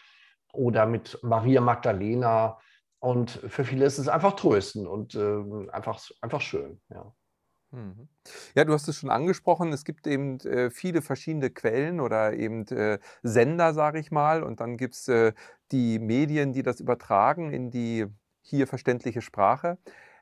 [0.53, 2.59] oder mit Maria Magdalena
[3.05, 6.81] und für viele ist es einfach trösten und äh, einfach, einfach schön.
[6.89, 7.13] Ja.
[7.71, 8.09] Mhm.
[8.55, 9.75] Ja, du hast es schon angesprochen.
[9.75, 14.43] Es gibt eben äh, viele verschiedene Quellen oder eben äh, Sender, sage ich mal.
[14.43, 15.35] Und dann gibt es äh,
[15.71, 18.07] die Medien, die das übertragen in die
[18.41, 19.77] hier verständliche Sprache.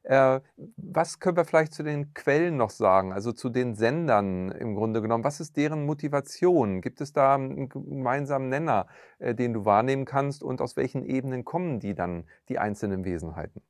[0.05, 0.41] Äh,
[0.77, 5.01] was können wir vielleicht zu den Quellen noch sagen, also zu den Sendern im Grunde
[5.01, 5.25] genommen?
[5.25, 6.81] Was ist deren Motivation?
[6.81, 8.89] Gibt es da einen gemeinsamen Nenner,
[9.19, 13.63] äh, den du wahrnehmen kannst und aus welchen Ebenen kommen die dann, die einzelnen Wesenheiten?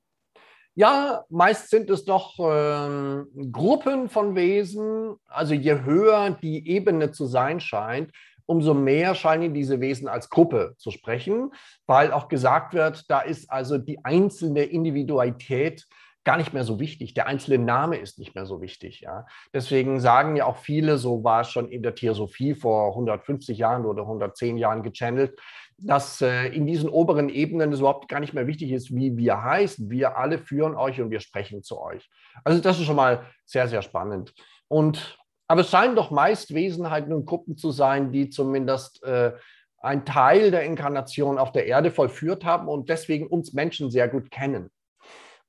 [0.75, 5.17] Ja, meist sind es doch äh, Gruppen von Wesen.
[5.27, 8.11] Also je höher die Ebene zu sein scheint,
[8.47, 11.53] umso mehr scheinen diese Wesen als Gruppe zu sprechen,
[11.87, 15.87] weil auch gesagt wird, da ist also die einzelne Individualität
[16.25, 17.15] gar nicht mehr so wichtig.
[17.15, 19.01] Der einzelne Name ist nicht mehr so wichtig.
[19.01, 19.27] Ja.
[19.53, 23.85] Deswegen sagen ja auch viele, so war es schon in der Theosophie vor 150 Jahren
[23.85, 25.39] oder 110 Jahren gechannelt,
[25.79, 29.43] dass äh, in diesen oberen Ebenen es überhaupt gar nicht mehr wichtig ist, wie wir
[29.43, 29.91] heißen.
[29.91, 32.09] Wir alle führen euch und wir sprechen zu euch.
[32.45, 34.33] Also das ist schon mal sehr, sehr spannend.
[34.69, 39.33] Und aber es scheinen doch meist Wesenheiten und Gruppen zu sein, die zumindest äh,
[39.81, 44.31] einen Teil der Inkarnation auf der Erde vollführt haben und deswegen uns Menschen sehr gut
[44.31, 44.71] kennen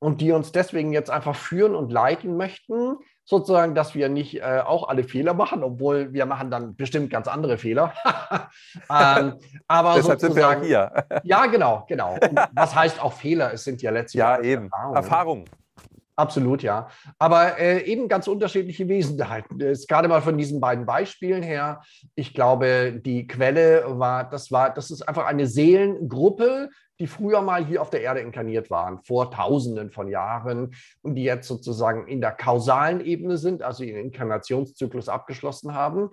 [0.03, 4.61] und die uns deswegen jetzt einfach führen und leiten möchten, sozusagen, dass wir nicht äh,
[4.65, 7.93] auch alle Fehler machen, obwohl wir machen dann bestimmt ganz andere Fehler.
[8.89, 10.91] ähm, aber Deshalb sind wir auch hier.
[11.23, 12.15] ja, genau, genau.
[12.15, 13.53] Und was heißt auch Fehler?
[13.53, 14.65] Es sind ja letztlich ja, eben.
[14.65, 14.95] Erfahrungen.
[14.95, 15.45] Erfahrung.
[16.15, 16.89] Absolut, ja.
[17.17, 19.59] Aber äh, eben ganz unterschiedliche Wesenheiten.
[19.59, 21.81] Jetzt gerade mal von diesen beiden Beispielen her.
[22.13, 27.65] Ich glaube, die Quelle war, das war, das ist einfach eine Seelengruppe, die früher mal
[27.65, 32.21] hier auf der Erde inkarniert waren, vor Tausenden von Jahren und die jetzt sozusagen in
[32.21, 36.09] der kausalen Ebene sind, also ihren Inkarnationszyklus abgeschlossen haben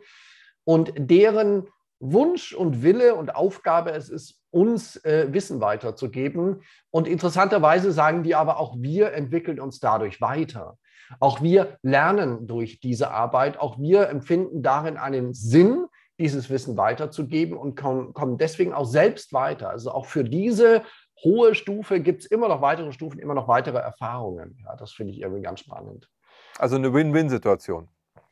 [0.65, 1.69] und deren
[2.01, 6.63] Wunsch und Wille und Aufgabe es ist, uns äh, Wissen weiterzugeben.
[6.91, 10.77] Und interessanterweise sagen die aber, auch wir entwickeln uns dadurch weiter.
[11.19, 15.87] Auch wir lernen durch diese Arbeit, auch wir empfinden darin einen Sinn,
[16.21, 19.71] dieses Wissen weiterzugeben und kommen, deswegen auch selbst weiter.
[19.71, 20.83] Also auch für diese
[21.25, 24.57] hohe Stufe gibt es immer noch weitere Stufen, immer noch weitere Erfahrungen.
[24.65, 26.09] Ja, das finde ich irgendwie ganz spannend.
[26.59, 27.89] Also eine Win-Win-Situation.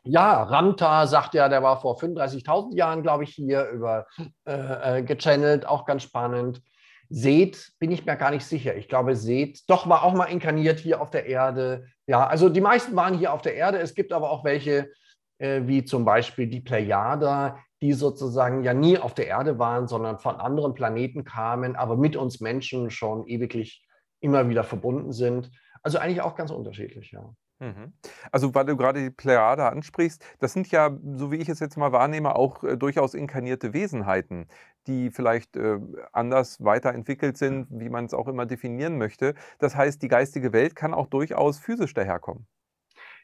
[0.08, 4.06] Ja, Ramta sagt ja, der war vor 35.000 Jahren, glaube ich, hier über
[4.46, 6.62] äh, äh, gechannelt, auch ganz spannend.
[7.10, 8.74] Seth bin ich mir gar nicht sicher.
[8.74, 11.86] Ich glaube, Seth doch war auch mal inkarniert hier auf der Erde.
[12.06, 13.80] Ja, also die meisten waren hier auf der Erde.
[13.80, 14.90] Es gibt aber auch welche,
[15.36, 20.18] äh, wie zum Beispiel die Plejader, die sozusagen ja nie auf der Erde waren, sondern
[20.18, 23.86] von anderen Planeten kamen, aber mit uns Menschen schon ewiglich
[24.20, 25.50] immer wieder verbunden sind.
[25.82, 27.30] Also eigentlich auch ganz unterschiedlich, ja.
[27.60, 27.92] Mhm.
[28.30, 31.76] Also, weil du gerade die Plejade ansprichst, das sind ja, so wie ich es jetzt
[31.76, 34.46] mal wahrnehme, auch äh, durchaus inkarnierte Wesenheiten,
[34.86, 35.78] die vielleicht äh,
[36.12, 39.34] anders weiterentwickelt sind, wie man es auch immer definieren möchte.
[39.58, 42.46] Das heißt, die geistige Welt kann auch durchaus physisch daherkommen.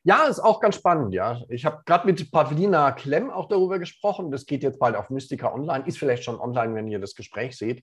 [0.02, 1.40] Ja, ist auch ganz spannend, ja.
[1.48, 4.30] Ich habe gerade mit Pavlina Klemm auch darüber gesprochen.
[4.30, 7.56] Das geht jetzt bald auf Mystica Online, ist vielleicht schon online, wenn ihr das Gespräch
[7.56, 7.82] seht.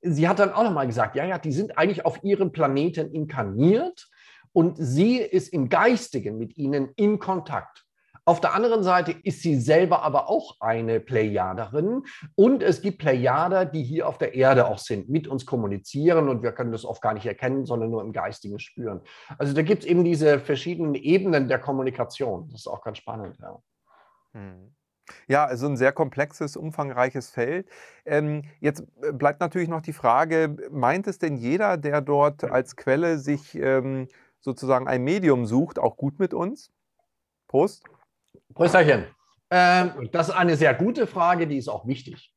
[0.00, 4.08] Sie hat dann auch nochmal gesagt, ja, ja, die sind eigentlich auf ihrem Planeten inkarniert
[4.58, 7.84] und sie ist im Geistigen mit ihnen in Kontakt.
[8.24, 12.02] Auf der anderen Seite ist sie selber aber auch eine Plejaderin
[12.34, 16.42] und es gibt Plejader, die hier auf der Erde auch sind, mit uns kommunizieren und
[16.42, 19.00] wir können das oft gar nicht erkennen, sondern nur im Geistigen spüren.
[19.38, 22.48] Also da gibt es eben diese verschiedenen Ebenen der Kommunikation.
[22.50, 23.38] Das ist auch ganz spannend.
[23.40, 23.62] Ja.
[24.32, 24.74] Hm.
[25.28, 27.68] Ja, also ein sehr komplexes, umfangreiches Feld.
[28.04, 32.74] Ähm, jetzt äh, bleibt natürlich noch die Frage, meint es denn jeder, der dort als
[32.74, 34.08] Quelle sich ähm,
[34.40, 36.72] sozusagen ein Medium sucht, auch gut mit uns?
[37.48, 37.84] Prost.
[38.54, 39.06] Prösterchen.
[39.50, 42.34] Ähm, das ist eine sehr gute Frage, die ist auch wichtig.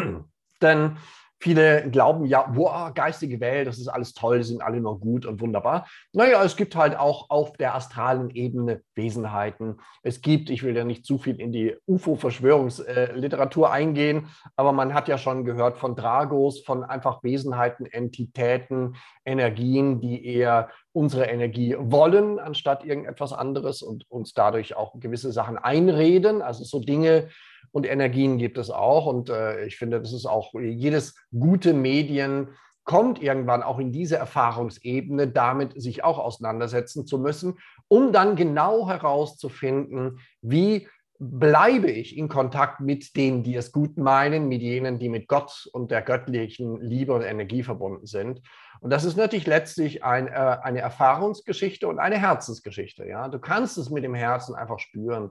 [0.62, 0.96] Denn
[1.42, 5.40] Viele glauben ja, boah, geistige Welt, das ist alles toll, sind alle noch gut und
[5.40, 5.88] wunderbar.
[6.12, 9.80] Naja, es gibt halt auch auf der astralen Ebene Wesenheiten.
[10.04, 15.08] Es gibt, ich will ja nicht zu viel in die UFO-Verschwörungsliteratur eingehen, aber man hat
[15.08, 22.38] ja schon gehört von Dragos, von einfach Wesenheiten, Entitäten, Energien, die eher unsere Energie wollen,
[22.38, 26.40] anstatt irgendetwas anderes und uns dadurch auch gewisse Sachen einreden.
[26.40, 27.30] Also so Dinge,
[27.70, 29.06] und Energien gibt es auch.
[29.06, 32.48] Und äh, ich finde, das ist auch jedes gute Medien
[32.84, 38.88] kommt irgendwann auch in diese Erfahrungsebene, damit sich auch auseinandersetzen zu müssen, um dann genau
[38.88, 45.08] herauszufinden, wie bleibe ich in Kontakt mit denen, die es gut meinen, mit jenen, die
[45.08, 48.42] mit Gott und der göttlichen Liebe und Energie verbunden sind.
[48.80, 53.06] Und das ist natürlich letztlich ein, äh, eine Erfahrungsgeschichte und eine Herzensgeschichte.
[53.06, 53.28] Ja?
[53.28, 55.30] Du kannst es mit dem Herzen einfach spüren.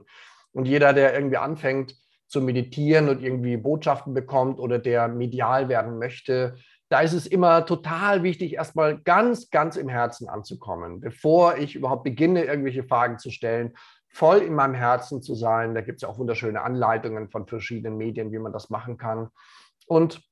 [0.52, 1.94] Und jeder, der irgendwie anfängt,
[2.32, 6.56] zu meditieren und irgendwie Botschaften bekommt oder der medial werden möchte,
[6.88, 12.04] da ist es immer total wichtig, erstmal ganz, ganz im Herzen anzukommen, bevor ich überhaupt
[12.04, 13.74] beginne, irgendwelche Fragen zu stellen,
[14.08, 15.74] voll in meinem Herzen zu sein.
[15.74, 19.28] Da gibt es ja auch wunderschöne Anleitungen von verschiedenen Medien, wie man das machen kann.
[19.86, 20.22] Und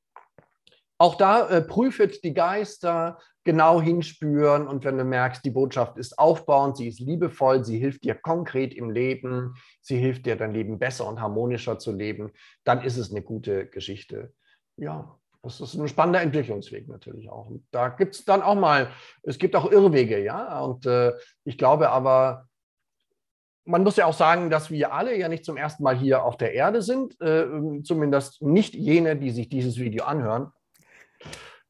[1.00, 6.18] auch da äh, prüfet die Geister, genau hinspüren und wenn du merkst, die Botschaft ist
[6.18, 10.78] aufbauend, sie ist liebevoll, sie hilft dir konkret im Leben, sie hilft dir dein Leben
[10.78, 12.32] besser und harmonischer zu leben,
[12.64, 14.34] dann ist es eine gute Geschichte.
[14.76, 17.46] Ja, das ist ein spannender Entwicklungsweg natürlich auch.
[17.46, 18.90] Und da gibt es dann auch mal,
[19.22, 20.60] es gibt auch Irrwege, ja.
[20.60, 22.46] Und äh, ich glaube aber,
[23.64, 26.36] man muss ja auch sagen, dass wir alle ja nicht zum ersten Mal hier auf
[26.36, 27.46] der Erde sind, äh,
[27.84, 30.52] zumindest nicht jene, die sich dieses Video anhören.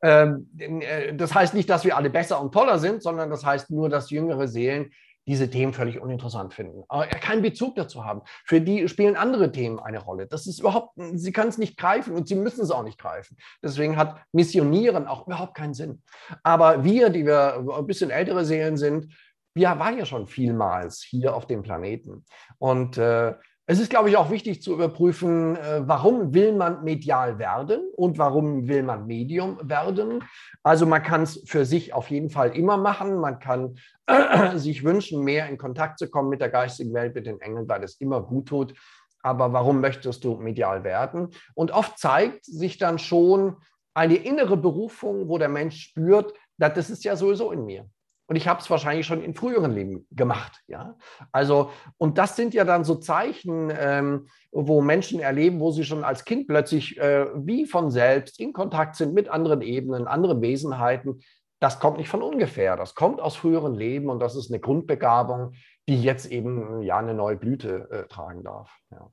[0.03, 3.71] Ähm, äh, das heißt nicht, dass wir alle besser und toller sind, sondern das heißt
[3.71, 4.91] nur, dass jüngere Seelen
[5.27, 6.83] diese Themen völlig uninteressant finden,
[7.21, 8.23] keinen Bezug dazu haben.
[8.45, 10.27] Für die spielen andere Themen eine Rolle.
[10.27, 13.37] Das ist überhaupt, sie können es nicht greifen und sie müssen es auch nicht greifen.
[13.63, 16.03] Deswegen hat Missionieren auch überhaupt keinen Sinn.
[16.43, 19.15] Aber wir, die wir ein bisschen ältere Seelen sind,
[19.55, 22.25] wir waren ja schon vielmals hier auf dem Planeten.
[22.59, 23.35] Und äh,
[23.70, 28.18] es ist, glaube ich, auch wichtig zu überprüfen, äh, warum will man medial werden und
[28.18, 30.24] warum will man Medium werden.
[30.64, 33.20] Also man kann es für sich auf jeden Fall immer machen.
[33.20, 37.26] Man kann äh, sich wünschen, mehr in Kontakt zu kommen mit der geistigen Welt, mit
[37.26, 38.74] den Engeln, weil es immer gut tut.
[39.22, 41.28] Aber warum möchtest du medial werden?
[41.54, 43.59] Und oft zeigt sich dann schon
[43.94, 47.88] eine innere Berufung, wo der Mensch spürt, das ist ja sowieso in mir.
[48.31, 50.62] Und ich habe es wahrscheinlich schon in früheren Leben gemacht.
[50.69, 50.97] Ja?
[51.33, 56.05] Also, und das sind ja dann so Zeichen, ähm, wo Menschen erleben, wo sie schon
[56.05, 61.23] als Kind plötzlich äh, wie von selbst in Kontakt sind mit anderen Ebenen, anderen Wesenheiten.
[61.59, 62.77] Das kommt nicht von ungefähr.
[62.77, 65.55] Das kommt aus früheren Leben und das ist eine Grundbegabung,
[65.88, 68.71] die jetzt eben ja eine neue Blüte äh, tragen darf.
[68.93, 69.11] Ja.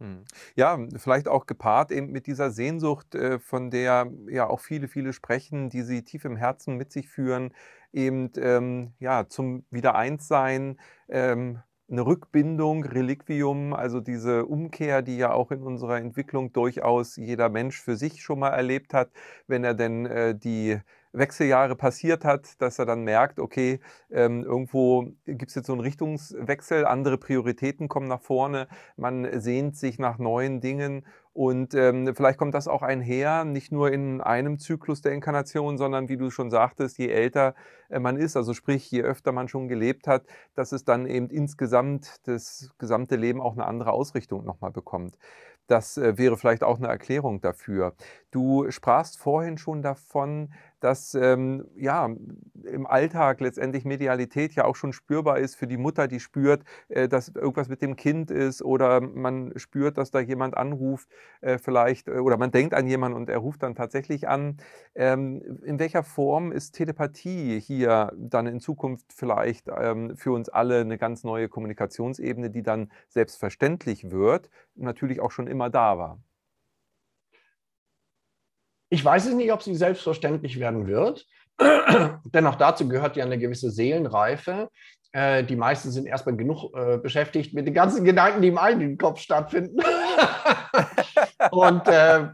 [0.00, 0.24] Hm.
[0.56, 5.12] Ja, vielleicht auch gepaart eben mit dieser Sehnsucht, äh, von der ja auch viele, viele
[5.14, 7.54] sprechen, die sie tief im Herzen mit sich führen,
[7.92, 10.78] eben ähm, ja, zum Wiedereinssein,
[11.08, 17.48] ähm, eine Rückbindung, Reliquium, also diese Umkehr, die ja auch in unserer Entwicklung durchaus jeder
[17.48, 19.10] Mensch für sich schon mal erlebt hat,
[19.46, 20.78] wenn er denn äh, die
[21.16, 25.80] Wechseljahre passiert hat, dass er dann merkt, okay, ähm, irgendwo gibt es jetzt so einen
[25.80, 31.04] Richtungswechsel, andere Prioritäten kommen nach vorne, man sehnt sich nach neuen Dingen
[31.36, 36.08] und ähm, vielleicht kommt das auch einher, nicht nur in einem Zyklus der Inkarnation, sondern
[36.08, 37.54] wie du schon sagtest, je älter
[37.90, 40.24] äh, man ist, also sprich, je öfter man schon gelebt hat,
[40.54, 45.18] dass es dann eben insgesamt das gesamte Leben auch eine andere Ausrichtung nochmal bekommt.
[45.66, 47.94] Das äh, wäre vielleicht auch eine Erklärung dafür.
[48.30, 50.54] Du sprachst vorhin schon davon,
[50.86, 52.08] dass ähm, ja,
[52.62, 57.08] im Alltag letztendlich Medialität ja auch schon spürbar ist für die Mutter, die spürt, äh,
[57.08, 61.08] dass irgendwas mit dem Kind ist oder man spürt, dass da jemand anruft
[61.40, 64.58] äh, vielleicht äh, oder man denkt an jemanden und er ruft dann tatsächlich an.
[64.94, 70.82] Ähm, in welcher Form ist Telepathie hier dann in Zukunft vielleicht ähm, für uns alle
[70.82, 76.20] eine ganz neue Kommunikationsebene, die dann selbstverständlich wird, natürlich auch schon immer da war?
[78.88, 81.26] Ich weiß es nicht, ob sie selbstverständlich werden wird.
[81.60, 84.68] Denn auch dazu gehört ja eine gewisse Seelenreife.
[85.12, 88.98] Äh, die meisten sind erstmal genug äh, beschäftigt mit den ganzen Gedanken, die im eigenen
[88.98, 89.80] Kopf stattfinden.
[91.50, 92.28] Und äh,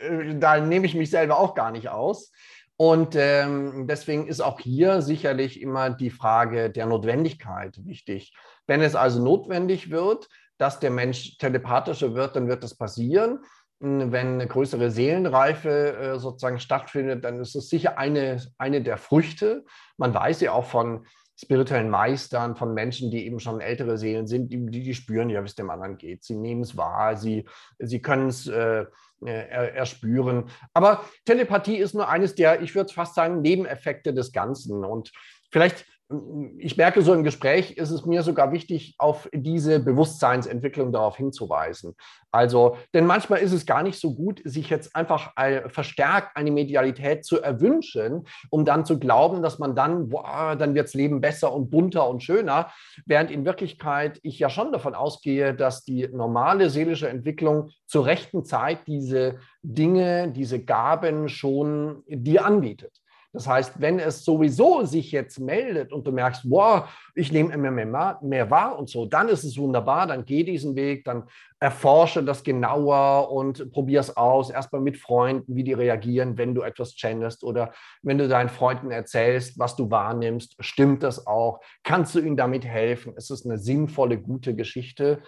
[0.00, 2.32] äh, da nehme ich mich selber auch gar nicht aus.
[2.76, 8.34] Und ähm, deswegen ist auch hier sicherlich immer die Frage der Notwendigkeit wichtig.
[8.66, 13.40] Wenn es also notwendig wird, dass der Mensch telepathischer wird, dann wird das passieren
[13.80, 19.64] wenn eine größere Seelenreife äh, sozusagen stattfindet, dann ist es sicher eine, eine der Früchte.
[19.96, 24.52] Man weiß ja auch von spirituellen Meistern, von Menschen, die eben schon ältere Seelen sind,
[24.52, 26.22] die, die spüren ja, wie es dem anderen geht.
[26.22, 27.46] Sie nehmen es wahr, sie,
[27.78, 28.84] sie können es äh,
[29.24, 30.50] äh erspüren.
[30.74, 34.84] Aber Telepathie ist nur eines der, ich würde fast sagen, Nebeneffekte des Ganzen.
[34.84, 35.12] Und
[35.50, 35.86] vielleicht
[36.58, 41.94] ich merke so im Gespräch, ist es mir sogar wichtig, auf diese Bewusstseinsentwicklung darauf hinzuweisen.
[42.32, 45.32] Also, denn manchmal ist es gar nicht so gut, sich jetzt einfach
[45.68, 50.88] verstärkt eine Medialität zu erwünschen, um dann zu glauben, dass man dann, boah, dann wird
[50.88, 52.70] das Leben besser und bunter und schöner,
[53.06, 58.44] während in Wirklichkeit ich ja schon davon ausgehe, dass die normale seelische Entwicklung zur rechten
[58.44, 62.99] Zeit diese Dinge, diese Gaben schon dir anbietet.
[63.32, 67.70] Das heißt, wenn es sowieso sich jetzt meldet und du merkst, wow, ich nehme immer
[67.70, 71.24] mehr, mehr wahr und so, dann ist es wunderbar, dann geh diesen Weg, dann
[71.60, 74.50] erforsche das genauer und probier es aus.
[74.50, 78.90] Erstmal mit Freunden, wie die reagieren, wenn du etwas channelst oder wenn du deinen Freunden
[78.90, 81.60] erzählst, was du wahrnimmst, stimmt das auch?
[81.84, 83.14] Kannst du ihnen damit helfen?
[83.14, 85.22] Ist es eine sinnvolle, gute Geschichte?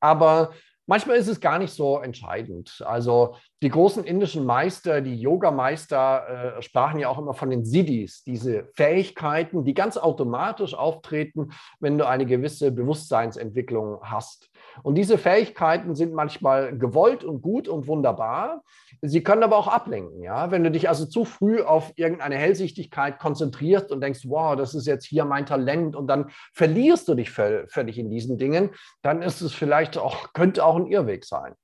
[0.00, 0.50] Aber
[0.88, 2.82] Manchmal ist es gar nicht so entscheidend.
[2.86, 8.24] Also die großen indischen Meister, die Yoga-Meister, äh, sprachen ja auch immer von den Siddhis,
[8.24, 14.48] diese Fähigkeiten, die ganz automatisch auftreten, wenn du eine gewisse Bewusstseinsentwicklung hast.
[14.82, 18.62] Und diese Fähigkeiten sind manchmal gewollt und gut und wunderbar.
[19.02, 20.22] Sie können aber auch ablenken.
[20.22, 20.50] Ja?
[20.50, 24.86] Wenn du dich also zu früh auf irgendeine Hellsichtigkeit konzentrierst und denkst, wow, das ist
[24.86, 28.70] jetzt hier mein Talent und dann verlierst du dich völlig in diesen Dingen,
[29.02, 31.54] dann ist es vielleicht auch, könnte auch ein Irrweg sein.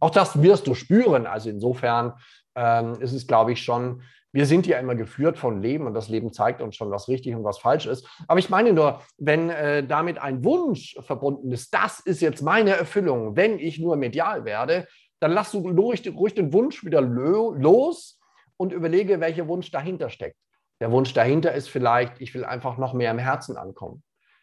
[0.00, 1.26] Auch das wirst du spüren.
[1.26, 2.14] Also insofern
[2.56, 4.02] ähm, ist es, glaube ich, schon
[4.36, 7.34] wir sind ja immer geführt von Leben und das Leben zeigt uns schon, was richtig
[7.34, 8.06] und was falsch ist.
[8.28, 12.72] Aber ich meine nur, wenn äh, damit ein Wunsch verbunden ist, das ist jetzt meine
[12.72, 14.86] Erfüllung, wenn ich nur medial werde,
[15.20, 18.20] dann lass du ruhig, ruhig den Wunsch wieder los
[18.58, 20.36] und überlege, welcher Wunsch dahinter steckt.
[20.80, 24.02] Der Wunsch dahinter ist vielleicht, ich will einfach noch mehr im Herzen ankommen.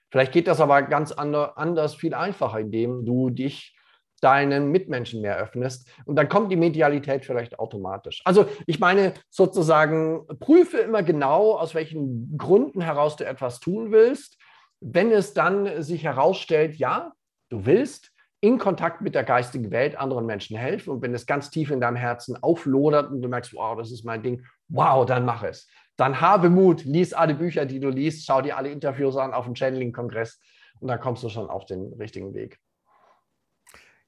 [0.09, 3.75] Vielleicht geht das aber ganz anders, viel einfacher, indem du dich
[4.23, 5.89] deinen Mitmenschen mehr öffnest.
[6.05, 8.21] Und dann kommt die Medialität vielleicht automatisch.
[8.25, 14.37] Also ich meine sozusagen, prüfe immer genau, aus welchen Gründen heraus du etwas tun willst.
[14.79, 17.13] Wenn es dann sich herausstellt, ja,
[17.49, 21.49] du willst in Kontakt mit der geistigen Welt anderen Menschen helfen und wenn es ganz
[21.49, 25.23] tief in deinem Herzen auflodert und du merkst, wow, das ist mein Ding, wow, dann
[25.23, 25.69] mach es.
[25.95, 29.45] Dann habe Mut, lies alle Bücher, die du liest, schau dir alle Interviews an auf
[29.45, 30.41] dem Channeling-Kongress
[30.81, 32.59] und dann kommst du schon auf den richtigen Weg.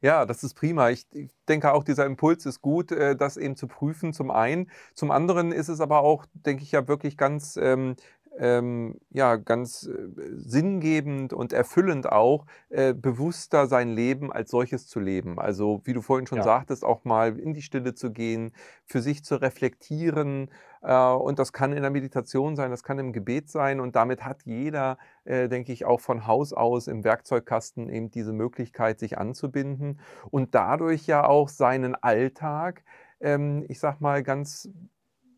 [0.05, 0.91] Ja, das ist prima.
[0.91, 1.07] Ich,
[1.49, 4.69] denke auch, dieser Impuls ist gut, äh, das eben zu prüfen, zum einen.
[4.93, 7.95] Zum anderen ist es aber auch, denke ich, ja wirklich ganz ähm,
[8.37, 9.93] ähm, ja, ganz äh,
[10.35, 15.39] sinngebend und erfüllend auch, äh, bewusster sein Leben als solches zu leben.
[15.39, 16.43] Also, wie du vorhin schon ja.
[16.43, 18.51] sagtest, auch mal in die Stille zu gehen,
[18.85, 20.49] für sich zu reflektieren.
[20.81, 23.79] Äh, und das kann in der Meditation sein, das kann im Gebet sein.
[23.79, 28.33] Und damit hat jeder, äh, denke ich, auch von Haus aus im Werkzeugkasten eben diese
[28.33, 32.83] Möglichkeit, sich anzubinden und dadurch ja auch seinen Alltag,
[33.21, 34.69] ähm, ich sag mal, ganz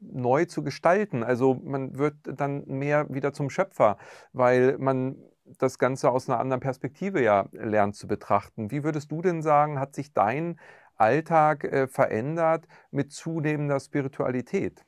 [0.02, 1.24] neu zu gestalten.
[1.24, 3.98] Also man wird dann mehr wieder zum Schöpfer,
[4.34, 5.18] weil man
[5.60, 8.72] das Ganze aus einer anderen Perspektive ja lernt zu betrachten.
[8.72, 10.60] Wie würdest du denn sagen, hat sich dein
[10.96, 14.84] Alltag äh, verändert mit zunehmender Spiritualität?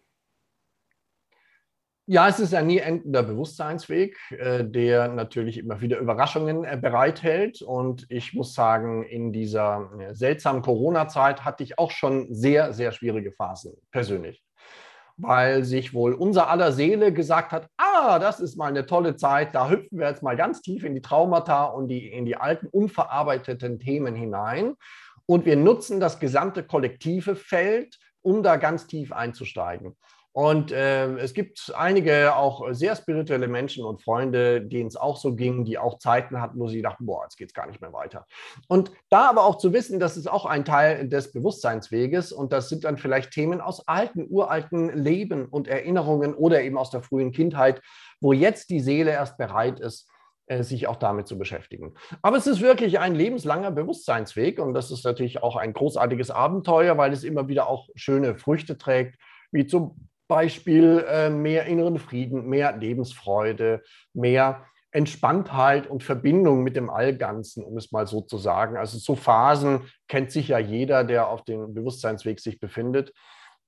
[2.11, 7.61] Ja, es ist ein nie endender Bewusstseinsweg, äh, der natürlich immer wieder Überraschungen äh, bereithält.
[7.61, 13.31] Und ich muss sagen, in dieser seltsamen Corona-Zeit hatte ich auch schon sehr, sehr schwierige
[13.31, 14.43] Phasen persönlich.
[15.21, 19.53] Weil sich wohl unser aller Seele gesagt hat, ah, das ist mal eine tolle Zeit,
[19.53, 22.67] da hüpfen wir jetzt mal ganz tief in die Traumata und die, in die alten,
[22.67, 24.75] unverarbeiteten Themen hinein.
[25.25, 29.95] Und wir nutzen das gesamte kollektive Feld, um da ganz tief einzusteigen.
[30.31, 35.35] Und äh, es gibt einige auch sehr spirituelle Menschen und Freunde, denen es auch so
[35.35, 37.93] ging, die auch Zeiten hatten, wo sie dachten, boah, jetzt geht es gar nicht mehr
[37.93, 38.25] weiter.
[38.67, 42.69] Und da aber auch zu wissen, das ist auch ein Teil des Bewusstseinsweges und das
[42.69, 47.31] sind dann vielleicht Themen aus alten, uralten Leben und Erinnerungen oder eben aus der frühen
[47.31, 47.81] Kindheit,
[48.21, 50.09] wo jetzt die Seele erst bereit ist,
[50.45, 51.95] äh, sich auch damit zu beschäftigen.
[52.21, 56.97] Aber es ist wirklich ein lebenslanger Bewusstseinsweg und das ist natürlich auch ein großartiges Abenteuer,
[56.97, 59.19] weil es immer wieder auch schöne Früchte trägt,
[59.51, 66.89] wie zum Beispiel äh, mehr inneren Frieden, mehr Lebensfreude, mehr Entspanntheit und Verbindung mit dem
[66.89, 68.77] Allganzen, um es mal so zu sagen.
[68.77, 73.11] Also so Phasen kennt sicher jeder, der auf dem Bewusstseinsweg sich befindet.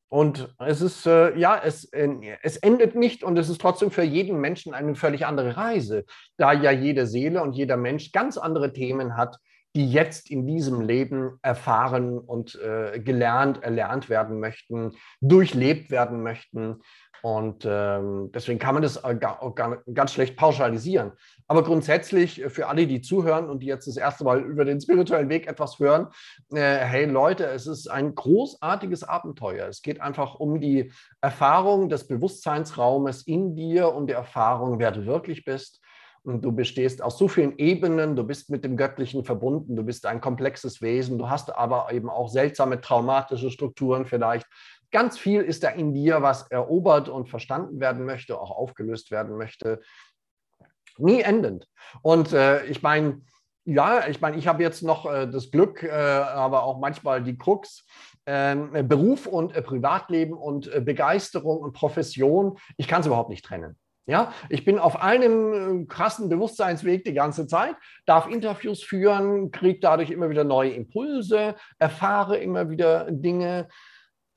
[0.07, 2.09] Und es ist, äh, ja, es, äh,
[2.43, 6.05] es endet nicht und es ist trotzdem für jeden Menschen eine völlig andere Reise,
[6.37, 9.37] da ja jede Seele und jeder Mensch ganz andere Themen hat,
[9.75, 16.81] die jetzt in diesem Leben erfahren und äh, gelernt, erlernt werden möchten, durchlebt werden möchten.
[17.23, 19.55] Und ähm, deswegen kann man das auch
[19.93, 21.11] ganz schlecht pauschalisieren.
[21.47, 24.81] Aber grundsätzlich äh, für alle, die zuhören und die jetzt das erste Mal über den
[24.81, 26.07] spirituellen Weg etwas hören,
[26.51, 29.67] äh, hey Leute, es ist ein großartiges Abenteuer.
[29.67, 30.91] Es geht einfach um die
[31.21, 35.81] Erfahrung des Bewusstseinsraumes in dir, um die Erfahrung, wer du wirklich bist
[36.23, 40.05] und du bestehst aus so vielen Ebenen, du bist mit dem Göttlichen verbunden, du bist
[40.05, 44.45] ein komplexes Wesen, du hast aber eben auch seltsame traumatische Strukturen vielleicht.
[44.91, 49.37] Ganz viel ist da in dir, was erobert und verstanden werden möchte, auch aufgelöst werden
[49.37, 49.81] möchte.
[50.97, 51.67] Nie endend.
[52.01, 53.21] Und äh, ich meine,
[53.65, 57.37] ja, ich meine, ich habe jetzt noch äh, das Glück, äh, aber auch manchmal die
[57.37, 57.85] Krux,
[58.25, 62.57] ähm, Beruf und äh, Privatleben und äh, Begeisterung und Profession.
[62.77, 63.77] Ich kann es überhaupt nicht trennen.
[64.11, 69.79] Ja, ich bin auf einem äh, krassen Bewusstseinsweg die ganze Zeit, darf Interviews führen, kriege
[69.79, 73.69] dadurch immer wieder neue Impulse, erfahre immer wieder Dinge.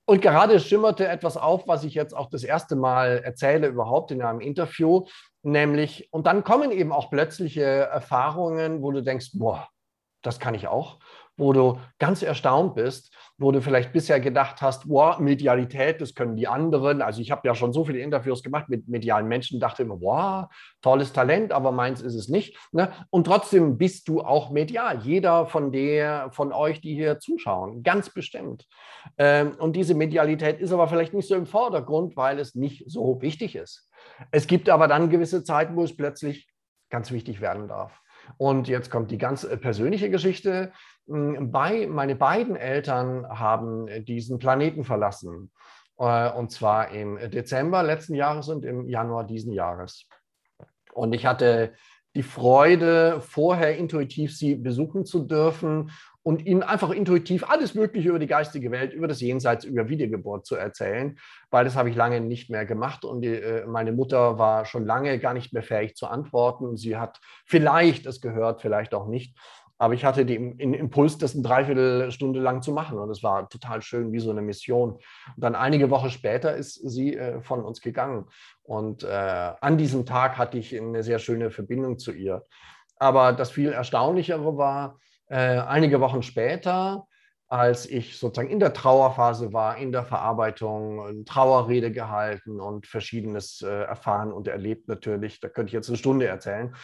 [0.06, 4.22] Und gerade schimmerte etwas auf, was ich jetzt auch das erste Mal erzähle überhaupt in
[4.22, 5.06] einem Interview,
[5.42, 9.66] nämlich, und dann kommen eben auch plötzliche Erfahrungen, wo du denkst, boah,
[10.22, 11.00] das kann ich auch
[11.36, 16.36] wo du ganz erstaunt bist, wo du vielleicht bisher gedacht hast, wow, Medialität, das können
[16.36, 17.02] die anderen.
[17.02, 20.46] Also ich habe ja schon so viele Interviews gemacht mit medialen Menschen, dachte immer, wow,
[20.82, 22.56] tolles Talent, aber meins ist es nicht.
[22.72, 22.92] Ne?
[23.10, 25.00] Und trotzdem bist du auch medial.
[25.02, 28.66] Jeder von der, von euch, die hier zuschauen, ganz bestimmt.
[29.18, 33.20] Ähm, und diese Medialität ist aber vielleicht nicht so im Vordergrund, weil es nicht so
[33.20, 33.90] wichtig ist.
[34.30, 36.48] Es gibt aber dann gewisse Zeiten, wo es plötzlich
[36.90, 38.00] ganz wichtig werden darf.
[38.36, 40.72] Und jetzt kommt die ganz äh, persönliche Geschichte.
[41.06, 45.50] Hm, bei, meine beiden Eltern haben äh, diesen Planeten verlassen.
[45.98, 50.06] Äh, und zwar im Dezember letzten Jahres und im Januar diesen Jahres.
[50.92, 51.74] Und ich hatte
[52.14, 55.90] die Freude, vorher intuitiv sie besuchen zu dürfen
[56.22, 60.46] und ihnen einfach intuitiv alles Mögliche über die geistige Welt, über das Jenseits, über Wiedergeburt
[60.46, 61.18] zu erzählen,
[61.50, 64.86] weil das habe ich lange nicht mehr gemacht und die, äh, meine Mutter war schon
[64.86, 66.76] lange gar nicht mehr fähig zu antworten.
[66.76, 69.36] Sie hat vielleicht es gehört, vielleicht auch nicht.
[69.78, 72.98] Aber ich hatte den Impuls, das eine Dreiviertelstunde lang zu machen.
[72.98, 74.92] Und es war total schön, wie so eine Mission.
[74.92, 75.02] Und
[75.36, 78.26] dann einige Wochen später ist sie äh, von uns gegangen.
[78.62, 82.44] Und äh, an diesem Tag hatte ich eine sehr schöne Verbindung zu ihr.
[82.98, 84.98] Aber das viel Erstaunlichere war,
[85.28, 87.06] äh, einige Wochen später,
[87.48, 93.62] als ich sozusagen in der Trauerphase war, in der Verarbeitung, eine Trauerrede gehalten und Verschiedenes
[93.62, 96.74] äh, erfahren und erlebt natürlich, da könnte ich jetzt eine Stunde erzählen,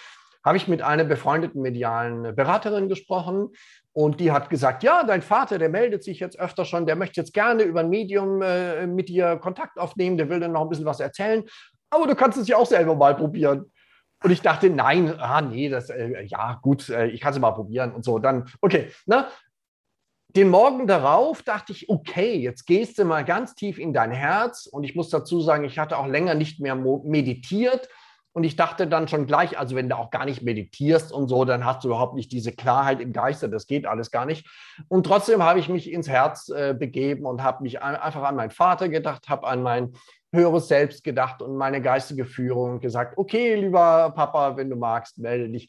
[0.45, 3.51] habe ich mit einer befreundeten medialen Beraterin gesprochen
[3.93, 7.21] und die hat gesagt, ja, dein Vater, der meldet sich jetzt öfter schon, der möchte
[7.21, 10.69] jetzt gerne über ein Medium äh, mit dir Kontakt aufnehmen, der will dann noch ein
[10.69, 11.45] bisschen was erzählen,
[11.91, 13.71] aber du kannst es ja auch selber mal probieren.
[14.23, 17.53] Und ich dachte, nein, ah, nee, das, äh, ja, gut, äh, ich kann es mal
[17.53, 18.19] probieren und so.
[18.19, 19.27] Dann, okay, ne?
[20.37, 24.67] Den Morgen darauf dachte ich, okay, jetzt gehst du mal ganz tief in dein Herz.
[24.67, 27.89] Und ich muss dazu sagen, ich hatte auch länger nicht mehr meditiert.
[28.33, 31.45] Und ich dachte dann schon gleich, also wenn du auch gar nicht meditierst und so,
[31.45, 34.49] dann hast du überhaupt nicht diese Klarheit im Geiste, das geht alles gar nicht.
[34.89, 38.51] Und trotzdem habe ich mich ins Herz äh, begeben und habe mich einfach an meinen
[38.51, 39.95] Vater gedacht, habe an mein
[40.33, 45.49] höheres Selbst gedacht und meine geistige Führung gesagt, okay, lieber Papa, wenn du magst, melde
[45.49, 45.69] dich.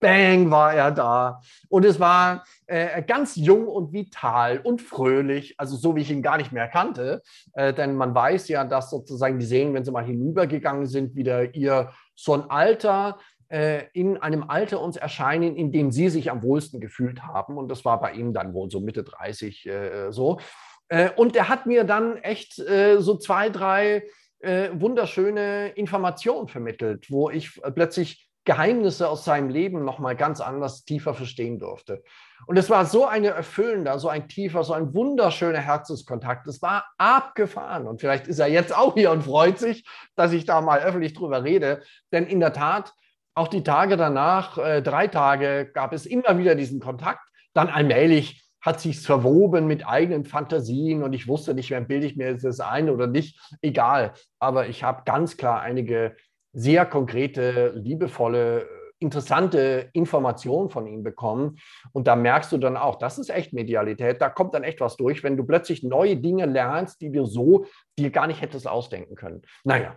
[0.00, 1.40] Bang, war er da.
[1.68, 6.22] Und es war äh, ganz jung und vital und fröhlich, also so wie ich ihn
[6.22, 7.22] gar nicht mehr kannte.
[7.54, 11.54] Äh, denn man weiß ja, dass sozusagen die Seen, wenn sie mal hinübergegangen sind, wieder
[11.54, 13.18] ihr so ein Alter
[13.48, 17.56] äh, in einem Alter uns erscheinen, in dem sie sich am wohlsten gefühlt haben.
[17.56, 20.40] Und das war bei ihm dann wohl so Mitte 30 äh, so.
[20.88, 24.04] Äh, und er hat mir dann echt äh, so zwei, drei
[24.38, 31.58] wunderschöne Informationen vermittelt, wo ich plötzlich Geheimnisse aus seinem Leben nochmal ganz anders, tiefer verstehen
[31.58, 32.02] durfte.
[32.46, 36.46] Und es war so eine erfüllender, so ein tiefer, so ein wunderschöner Herzenskontakt.
[36.46, 37.88] Es war abgefahren.
[37.88, 39.84] Und vielleicht ist er jetzt auch hier und freut sich,
[40.14, 41.82] dass ich da mal öffentlich drüber rede.
[42.12, 42.94] Denn in der Tat,
[43.34, 47.28] auch die Tage danach, äh, drei Tage, gab es immer wieder diesen Kontakt.
[47.52, 52.16] Dann allmählich hat sich verwoben mit eigenen Fantasien und ich wusste nicht mehr, bilde ich
[52.16, 53.40] mir das ein oder nicht.
[53.60, 54.12] Egal.
[54.38, 56.16] Aber ich habe ganz klar einige
[56.56, 61.58] sehr konkrete, liebevolle, interessante Informationen von ihm bekommen.
[61.92, 64.22] Und da merkst du dann auch, das ist echt Medialität.
[64.22, 67.66] Da kommt dann echt was durch, wenn du plötzlich neue Dinge lernst, die du so
[67.98, 69.42] dir gar nicht hättest ausdenken können.
[69.64, 69.96] Naja.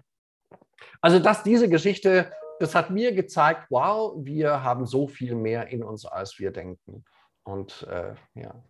[1.01, 2.29] Also, dass diese Geschichte
[2.59, 7.05] das hat mir gezeigt, wow, wir haben so viel mehr in uns, als wir denken.
[7.43, 8.63] Und äh, ja.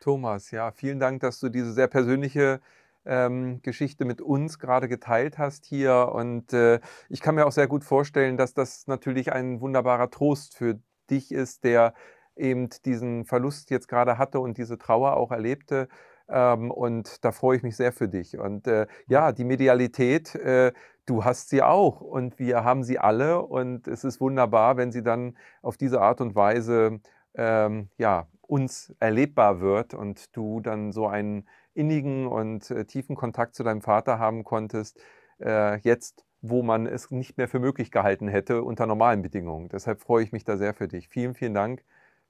[0.00, 2.60] Thomas, ja, vielen Dank, dass du diese sehr persönliche
[3.08, 6.12] ähm, Geschichte mit uns gerade geteilt hast hier.
[6.12, 10.56] Und äh, ich kann mir auch sehr gut vorstellen, dass das natürlich ein wunderbarer Trost
[10.56, 10.78] für
[11.10, 11.94] dich ist, der
[12.36, 15.88] eben diesen Verlust jetzt gerade hatte und diese Trauer auch erlebte.
[16.28, 18.38] Ähm, und da freue ich mich sehr für dich.
[18.38, 20.72] Und äh, ja, die Medialität, äh,
[21.06, 23.42] du hast sie auch und wir haben sie alle.
[23.42, 27.00] Und es ist wunderbar, wenn sie dann auf diese Art und Weise
[27.34, 31.46] ähm, ja, uns erlebbar wird und du dann so einen
[31.78, 35.00] innigen und äh, tiefen Kontakt zu deinem Vater haben konntest,
[35.40, 39.68] äh, jetzt, wo man es nicht mehr für möglich gehalten hätte unter normalen Bedingungen.
[39.68, 41.08] Deshalb freue ich mich da sehr für dich.
[41.08, 41.84] Vielen, vielen Dank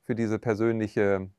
[0.05, 1.31] für diese persönliche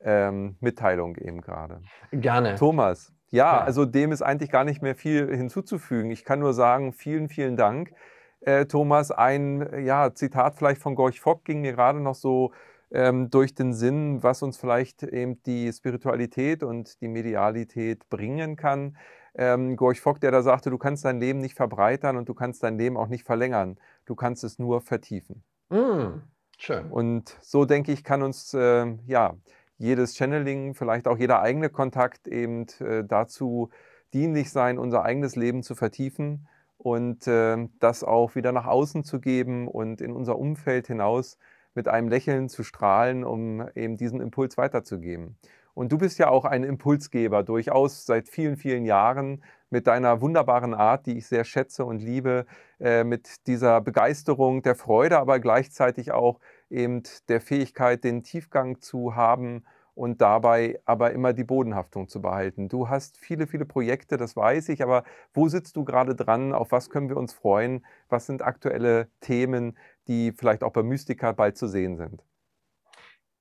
[0.00, 1.80] ähm, Mitteilung eben gerade.
[2.12, 2.56] Gerne.
[2.56, 6.10] Thomas, ja, ja, also dem ist eigentlich gar nicht mehr viel hinzuzufügen.
[6.10, 7.92] Ich kann nur sagen, vielen, vielen Dank.
[8.40, 12.52] Äh, Thomas, ein ja, Zitat vielleicht von Gorch Fock ging mir gerade noch so
[12.94, 18.96] ähm, durch den Sinn, was uns vielleicht eben die Spiritualität und die Medialität bringen kann.
[19.34, 22.62] Ähm, Gorch Fock, der da sagte, du kannst dein Leben nicht verbreitern und du kannst
[22.62, 23.78] dein Leben auch nicht verlängern.
[24.06, 25.42] Du kannst es nur vertiefen.
[25.70, 26.22] Mm,
[26.56, 26.86] schön.
[26.90, 29.34] Und so denke ich, kann uns äh, ja
[29.76, 33.70] jedes Channeling, vielleicht auch jeder eigene Kontakt eben äh, dazu
[34.12, 36.46] dienlich sein, unser eigenes Leben zu vertiefen
[36.78, 41.38] und äh, das auch wieder nach außen zu geben und in unser Umfeld hinaus
[41.74, 45.36] mit einem Lächeln zu strahlen, um eben diesen Impuls weiterzugeben.
[45.74, 50.72] Und du bist ja auch ein Impulsgeber, durchaus seit vielen, vielen Jahren mit deiner wunderbaren
[50.72, 52.46] Art, die ich sehr schätze und liebe,
[52.78, 56.38] äh, mit dieser Begeisterung, der Freude, aber gleichzeitig auch
[56.70, 59.64] eben der Fähigkeit, den Tiefgang zu haben
[59.94, 62.68] und dabei aber immer die Bodenhaftung zu behalten.
[62.68, 66.52] Du hast viele, viele Projekte, das weiß ich, aber wo sitzt du gerade dran?
[66.52, 67.84] Auf was können wir uns freuen?
[68.08, 69.76] Was sind aktuelle Themen,
[70.08, 72.22] die vielleicht auch bei Mystica bald zu sehen sind?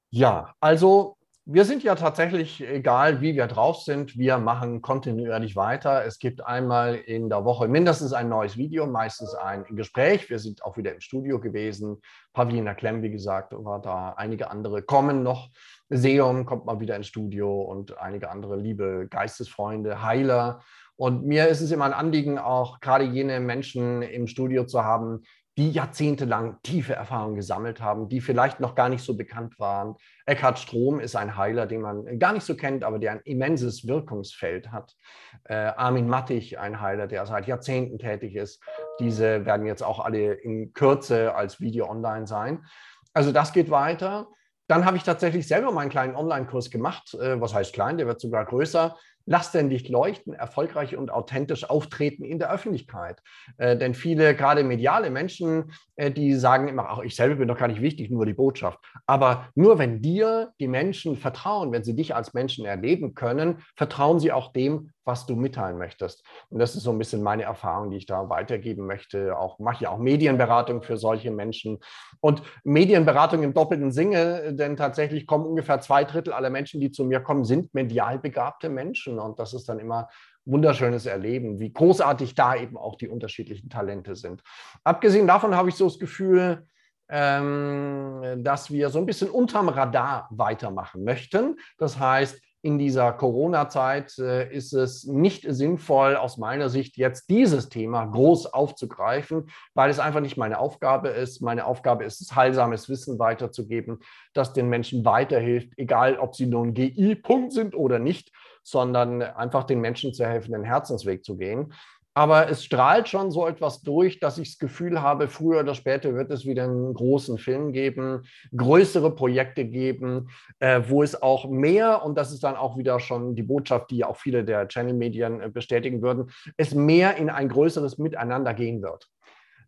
[0.10, 6.06] Ja, also wir sind ja tatsächlich, egal wie wir drauf sind, wir machen kontinuierlich weiter.
[6.06, 10.30] Es gibt einmal in der Woche mindestens ein neues Video, meistens ein Gespräch.
[10.30, 12.02] Wir sind auch wieder im Studio gewesen.
[12.32, 14.14] Pavlina Klemm, wie gesagt, war da.
[14.16, 15.50] Einige andere kommen noch.
[15.90, 20.62] Seum kommt mal wieder ins Studio und einige andere liebe Geistesfreunde, Heiler.
[20.96, 25.24] Und mir ist es immer ein Anliegen, auch gerade jene Menschen im Studio zu haben,
[25.58, 29.96] die jahrzehntelang tiefe Erfahrungen gesammelt haben, die vielleicht noch gar nicht so bekannt waren.
[30.26, 33.88] Eckhard Strom ist ein Heiler, den man gar nicht so kennt, aber der ein immenses
[33.88, 34.96] Wirkungsfeld hat.
[35.44, 38.64] Äh, Armin Mattig, ein Heiler, der seit Jahrzehnten tätig ist.
[39.00, 42.66] Diese werden jetzt auch alle in Kürze als Video online sein.
[43.14, 44.28] Also das geht weiter.
[44.68, 47.14] Dann habe ich tatsächlich selber meinen kleinen Online-Kurs gemacht.
[47.14, 47.98] Äh, was heißt klein?
[47.98, 48.96] Der wird sogar größer.
[49.26, 53.22] Lass dein Licht leuchten, erfolgreich und authentisch auftreten in der Öffentlichkeit.
[53.58, 57.58] Äh, denn viele, gerade mediale Menschen, äh, die sagen immer, ach, ich selber bin doch
[57.58, 58.80] gar nicht wichtig, nur die Botschaft.
[59.06, 64.20] Aber nur wenn dir die Menschen vertrauen, wenn sie dich als Menschen erleben können, vertrauen
[64.20, 66.24] sie auch dem, was du mitteilen möchtest.
[66.50, 69.38] Und das ist so ein bisschen meine Erfahrung, die ich da weitergeben möchte.
[69.38, 71.80] Auch mache ja auch Medienberatung für solche Menschen.
[72.20, 77.06] Und Medienberatung im doppelten Sinne, denn tatsächlich kommen ungefähr zwei Drittel aller Menschen, die zu
[77.06, 79.20] mir kommen, sind medial begabte Menschen.
[79.20, 80.10] Und das ist dann immer
[80.46, 84.42] wunderschönes Erleben, wie großartig da eben auch die unterschiedlichen Talente sind.
[84.84, 86.68] Abgesehen davon habe ich so das Gefühl,
[87.10, 91.58] ähm, dass wir so ein bisschen unterm Radar weitermachen möchten.
[91.78, 97.68] Das heißt, in dieser Corona-Zeit äh, ist es nicht sinnvoll, aus meiner Sicht jetzt dieses
[97.68, 101.42] Thema groß aufzugreifen, weil es einfach nicht meine Aufgabe ist.
[101.42, 104.00] Meine Aufgabe ist es, heilsames Wissen weiterzugeben,
[104.34, 108.32] das den Menschen weiterhilft, egal ob sie nun GI-Punkt sind oder nicht,
[108.64, 111.74] sondern einfach den Menschen zu helfen, den Herzensweg zu gehen.
[112.16, 116.14] Aber es strahlt schon so etwas durch, dass ich das Gefühl habe, früher oder später
[116.14, 118.24] wird es wieder einen großen Film geben,
[118.56, 123.36] größere Projekte geben, äh, wo es auch mehr, und das ist dann auch wieder schon
[123.36, 127.98] die Botschaft, die auch viele der Channel-Medien äh, bestätigen würden, es mehr in ein größeres
[127.98, 129.08] Miteinander gehen wird.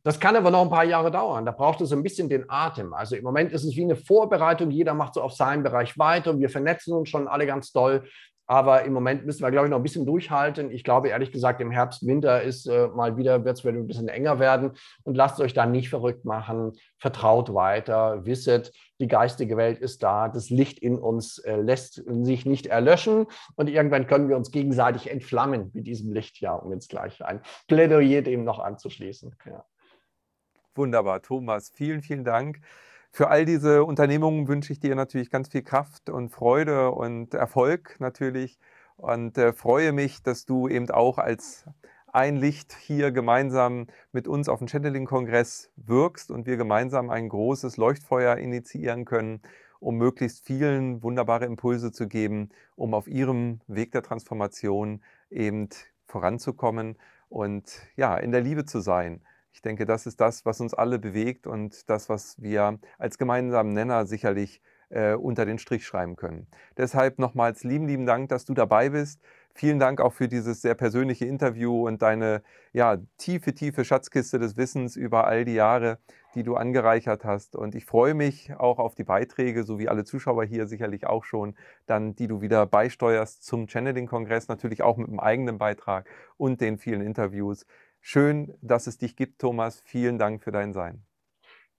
[0.06, 1.48] Das kann aber noch ein paar Jahre dauern.
[1.48, 2.94] Da braucht es ein bisschen den Atem.
[2.94, 4.70] Also im Moment ist es wie eine Vorbereitung.
[4.70, 6.38] Jeder macht so auf seinem Bereich weiter.
[6.38, 8.04] Wir vernetzen uns schon alle ganz doll.
[8.48, 10.70] Aber im Moment müssen wir, glaube ich, noch ein bisschen durchhalten.
[10.70, 13.88] Ich glaube, ehrlich gesagt, im Herbst, Winter ist äh, mal wieder, wird es wieder ein
[13.88, 14.74] bisschen enger werden.
[15.04, 16.74] Und lasst euch da nicht verrückt machen.
[16.98, 20.30] Vertraut weiter, wisset, die geistige Welt ist da.
[20.30, 23.26] Das Licht in uns äh, lässt sich nicht erlöschen.
[23.56, 27.42] Und irgendwann können wir uns gegenseitig entflammen mit diesem Licht, ja, um jetzt gleich ein
[27.68, 29.36] Plädoyer dem noch anzuschließen.
[29.46, 29.66] Ja.
[30.76, 31.72] Wunderbar, Thomas.
[31.74, 32.60] Vielen, vielen Dank.
[33.16, 37.96] Für all diese Unternehmungen wünsche ich dir natürlich ganz viel Kraft und Freude und Erfolg
[38.00, 38.60] natürlich
[38.98, 41.64] und äh, freue mich, dass du eben auch als
[42.12, 47.78] ein Licht hier gemeinsam mit uns auf dem Channeling-Kongress wirkst und wir gemeinsam ein großes
[47.78, 49.42] Leuchtfeuer initiieren können,
[49.80, 55.70] um möglichst vielen wunderbare Impulse zu geben, um auf ihrem Weg der Transformation eben
[56.06, 56.98] voranzukommen
[57.30, 59.22] und ja, in der Liebe zu sein.
[59.56, 63.72] Ich denke, das ist das, was uns alle bewegt und das, was wir als gemeinsamen
[63.72, 66.48] Nenner sicherlich äh, unter den Strich schreiben können.
[66.76, 69.22] Deshalb nochmals lieben, lieben Dank, dass du dabei bist.
[69.54, 72.44] Vielen Dank auch für dieses sehr persönliche Interview und deine
[72.74, 76.00] ja, tiefe, tiefe Schatzkiste des Wissens über all die Jahre,
[76.36, 77.56] die du angereichert hast.
[77.56, 81.24] Und ich freue mich auch auf die Beiträge, so wie alle Zuschauer hier sicherlich auch
[81.24, 86.60] schon, dann, die du wieder beisteuerst zum Channeling-Kongress, natürlich auch mit einem eigenen Beitrag und
[86.60, 87.66] den vielen Interviews.
[88.08, 89.82] Schön, dass es dich gibt, Thomas.
[89.84, 91.04] Vielen Dank für dein Sein.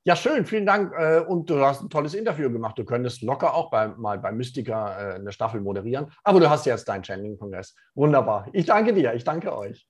[0.02, 0.92] Ja, schön, vielen Dank.
[0.98, 2.76] Äh, und du hast ein tolles Interview gemacht.
[2.76, 6.10] Du könntest locker auch bei, mal bei Mystica äh, eine Staffel moderieren.
[6.24, 7.76] Aber du hast jetzt deinen Channeling-Kongress.
[7.94, 8.48] Wunderbar.
[8.52, 9.14] Ich danke dir.
[9.14, 9.86] Ich danke euch.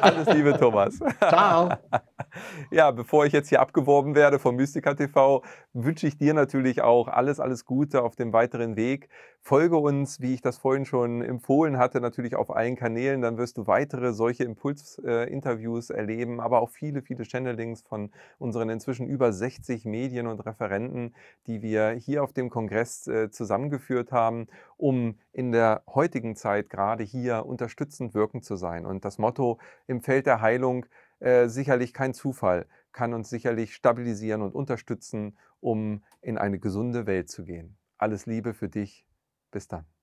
[0.00, 0.98] Alles Liebe, Thomas.
[1.18, 1.70] Ciao.
[2.70, 7.08] Ja, bevor ich jetzt hier abgeworben werde von Mystica TV, wünsche ich dir natürlich auch
[7.08, 9.08] alles, alles Gute auf dem weiteren Weg.
[9.40, 13.20] Folge uns, wie ich das vorhin schon empfohlen hatte, natürlich auf allen Kanälen.
[13.20, 18.70] Dann wirst du weitere solche Impulsinterviews äh, erleben, aber auch viele, viele Channelings von unseren
[18.70, 21.14] inzwischen über 60 Medien und Referenten,
[21.46, 24.46] die wir hier auf dem Kongress äh, zusammengeführt haben,
[24.78, 28.86] um in der heutigen Zeit gerade hier unterstützend wirkend zu sein.
[28.86, 30.86] Und das Motto im Feld der Heilung,
[31.20, 37.30] äh, sicherlich kein Zufall, kann uns sicherlich stabilisieren und unterstützen, um in eine gesunde Welt
[37.30, 37.76] zu gehen.
[37.98, 39.06] Alles Liebe für dich.
[39.50, 39.93] Bis dann.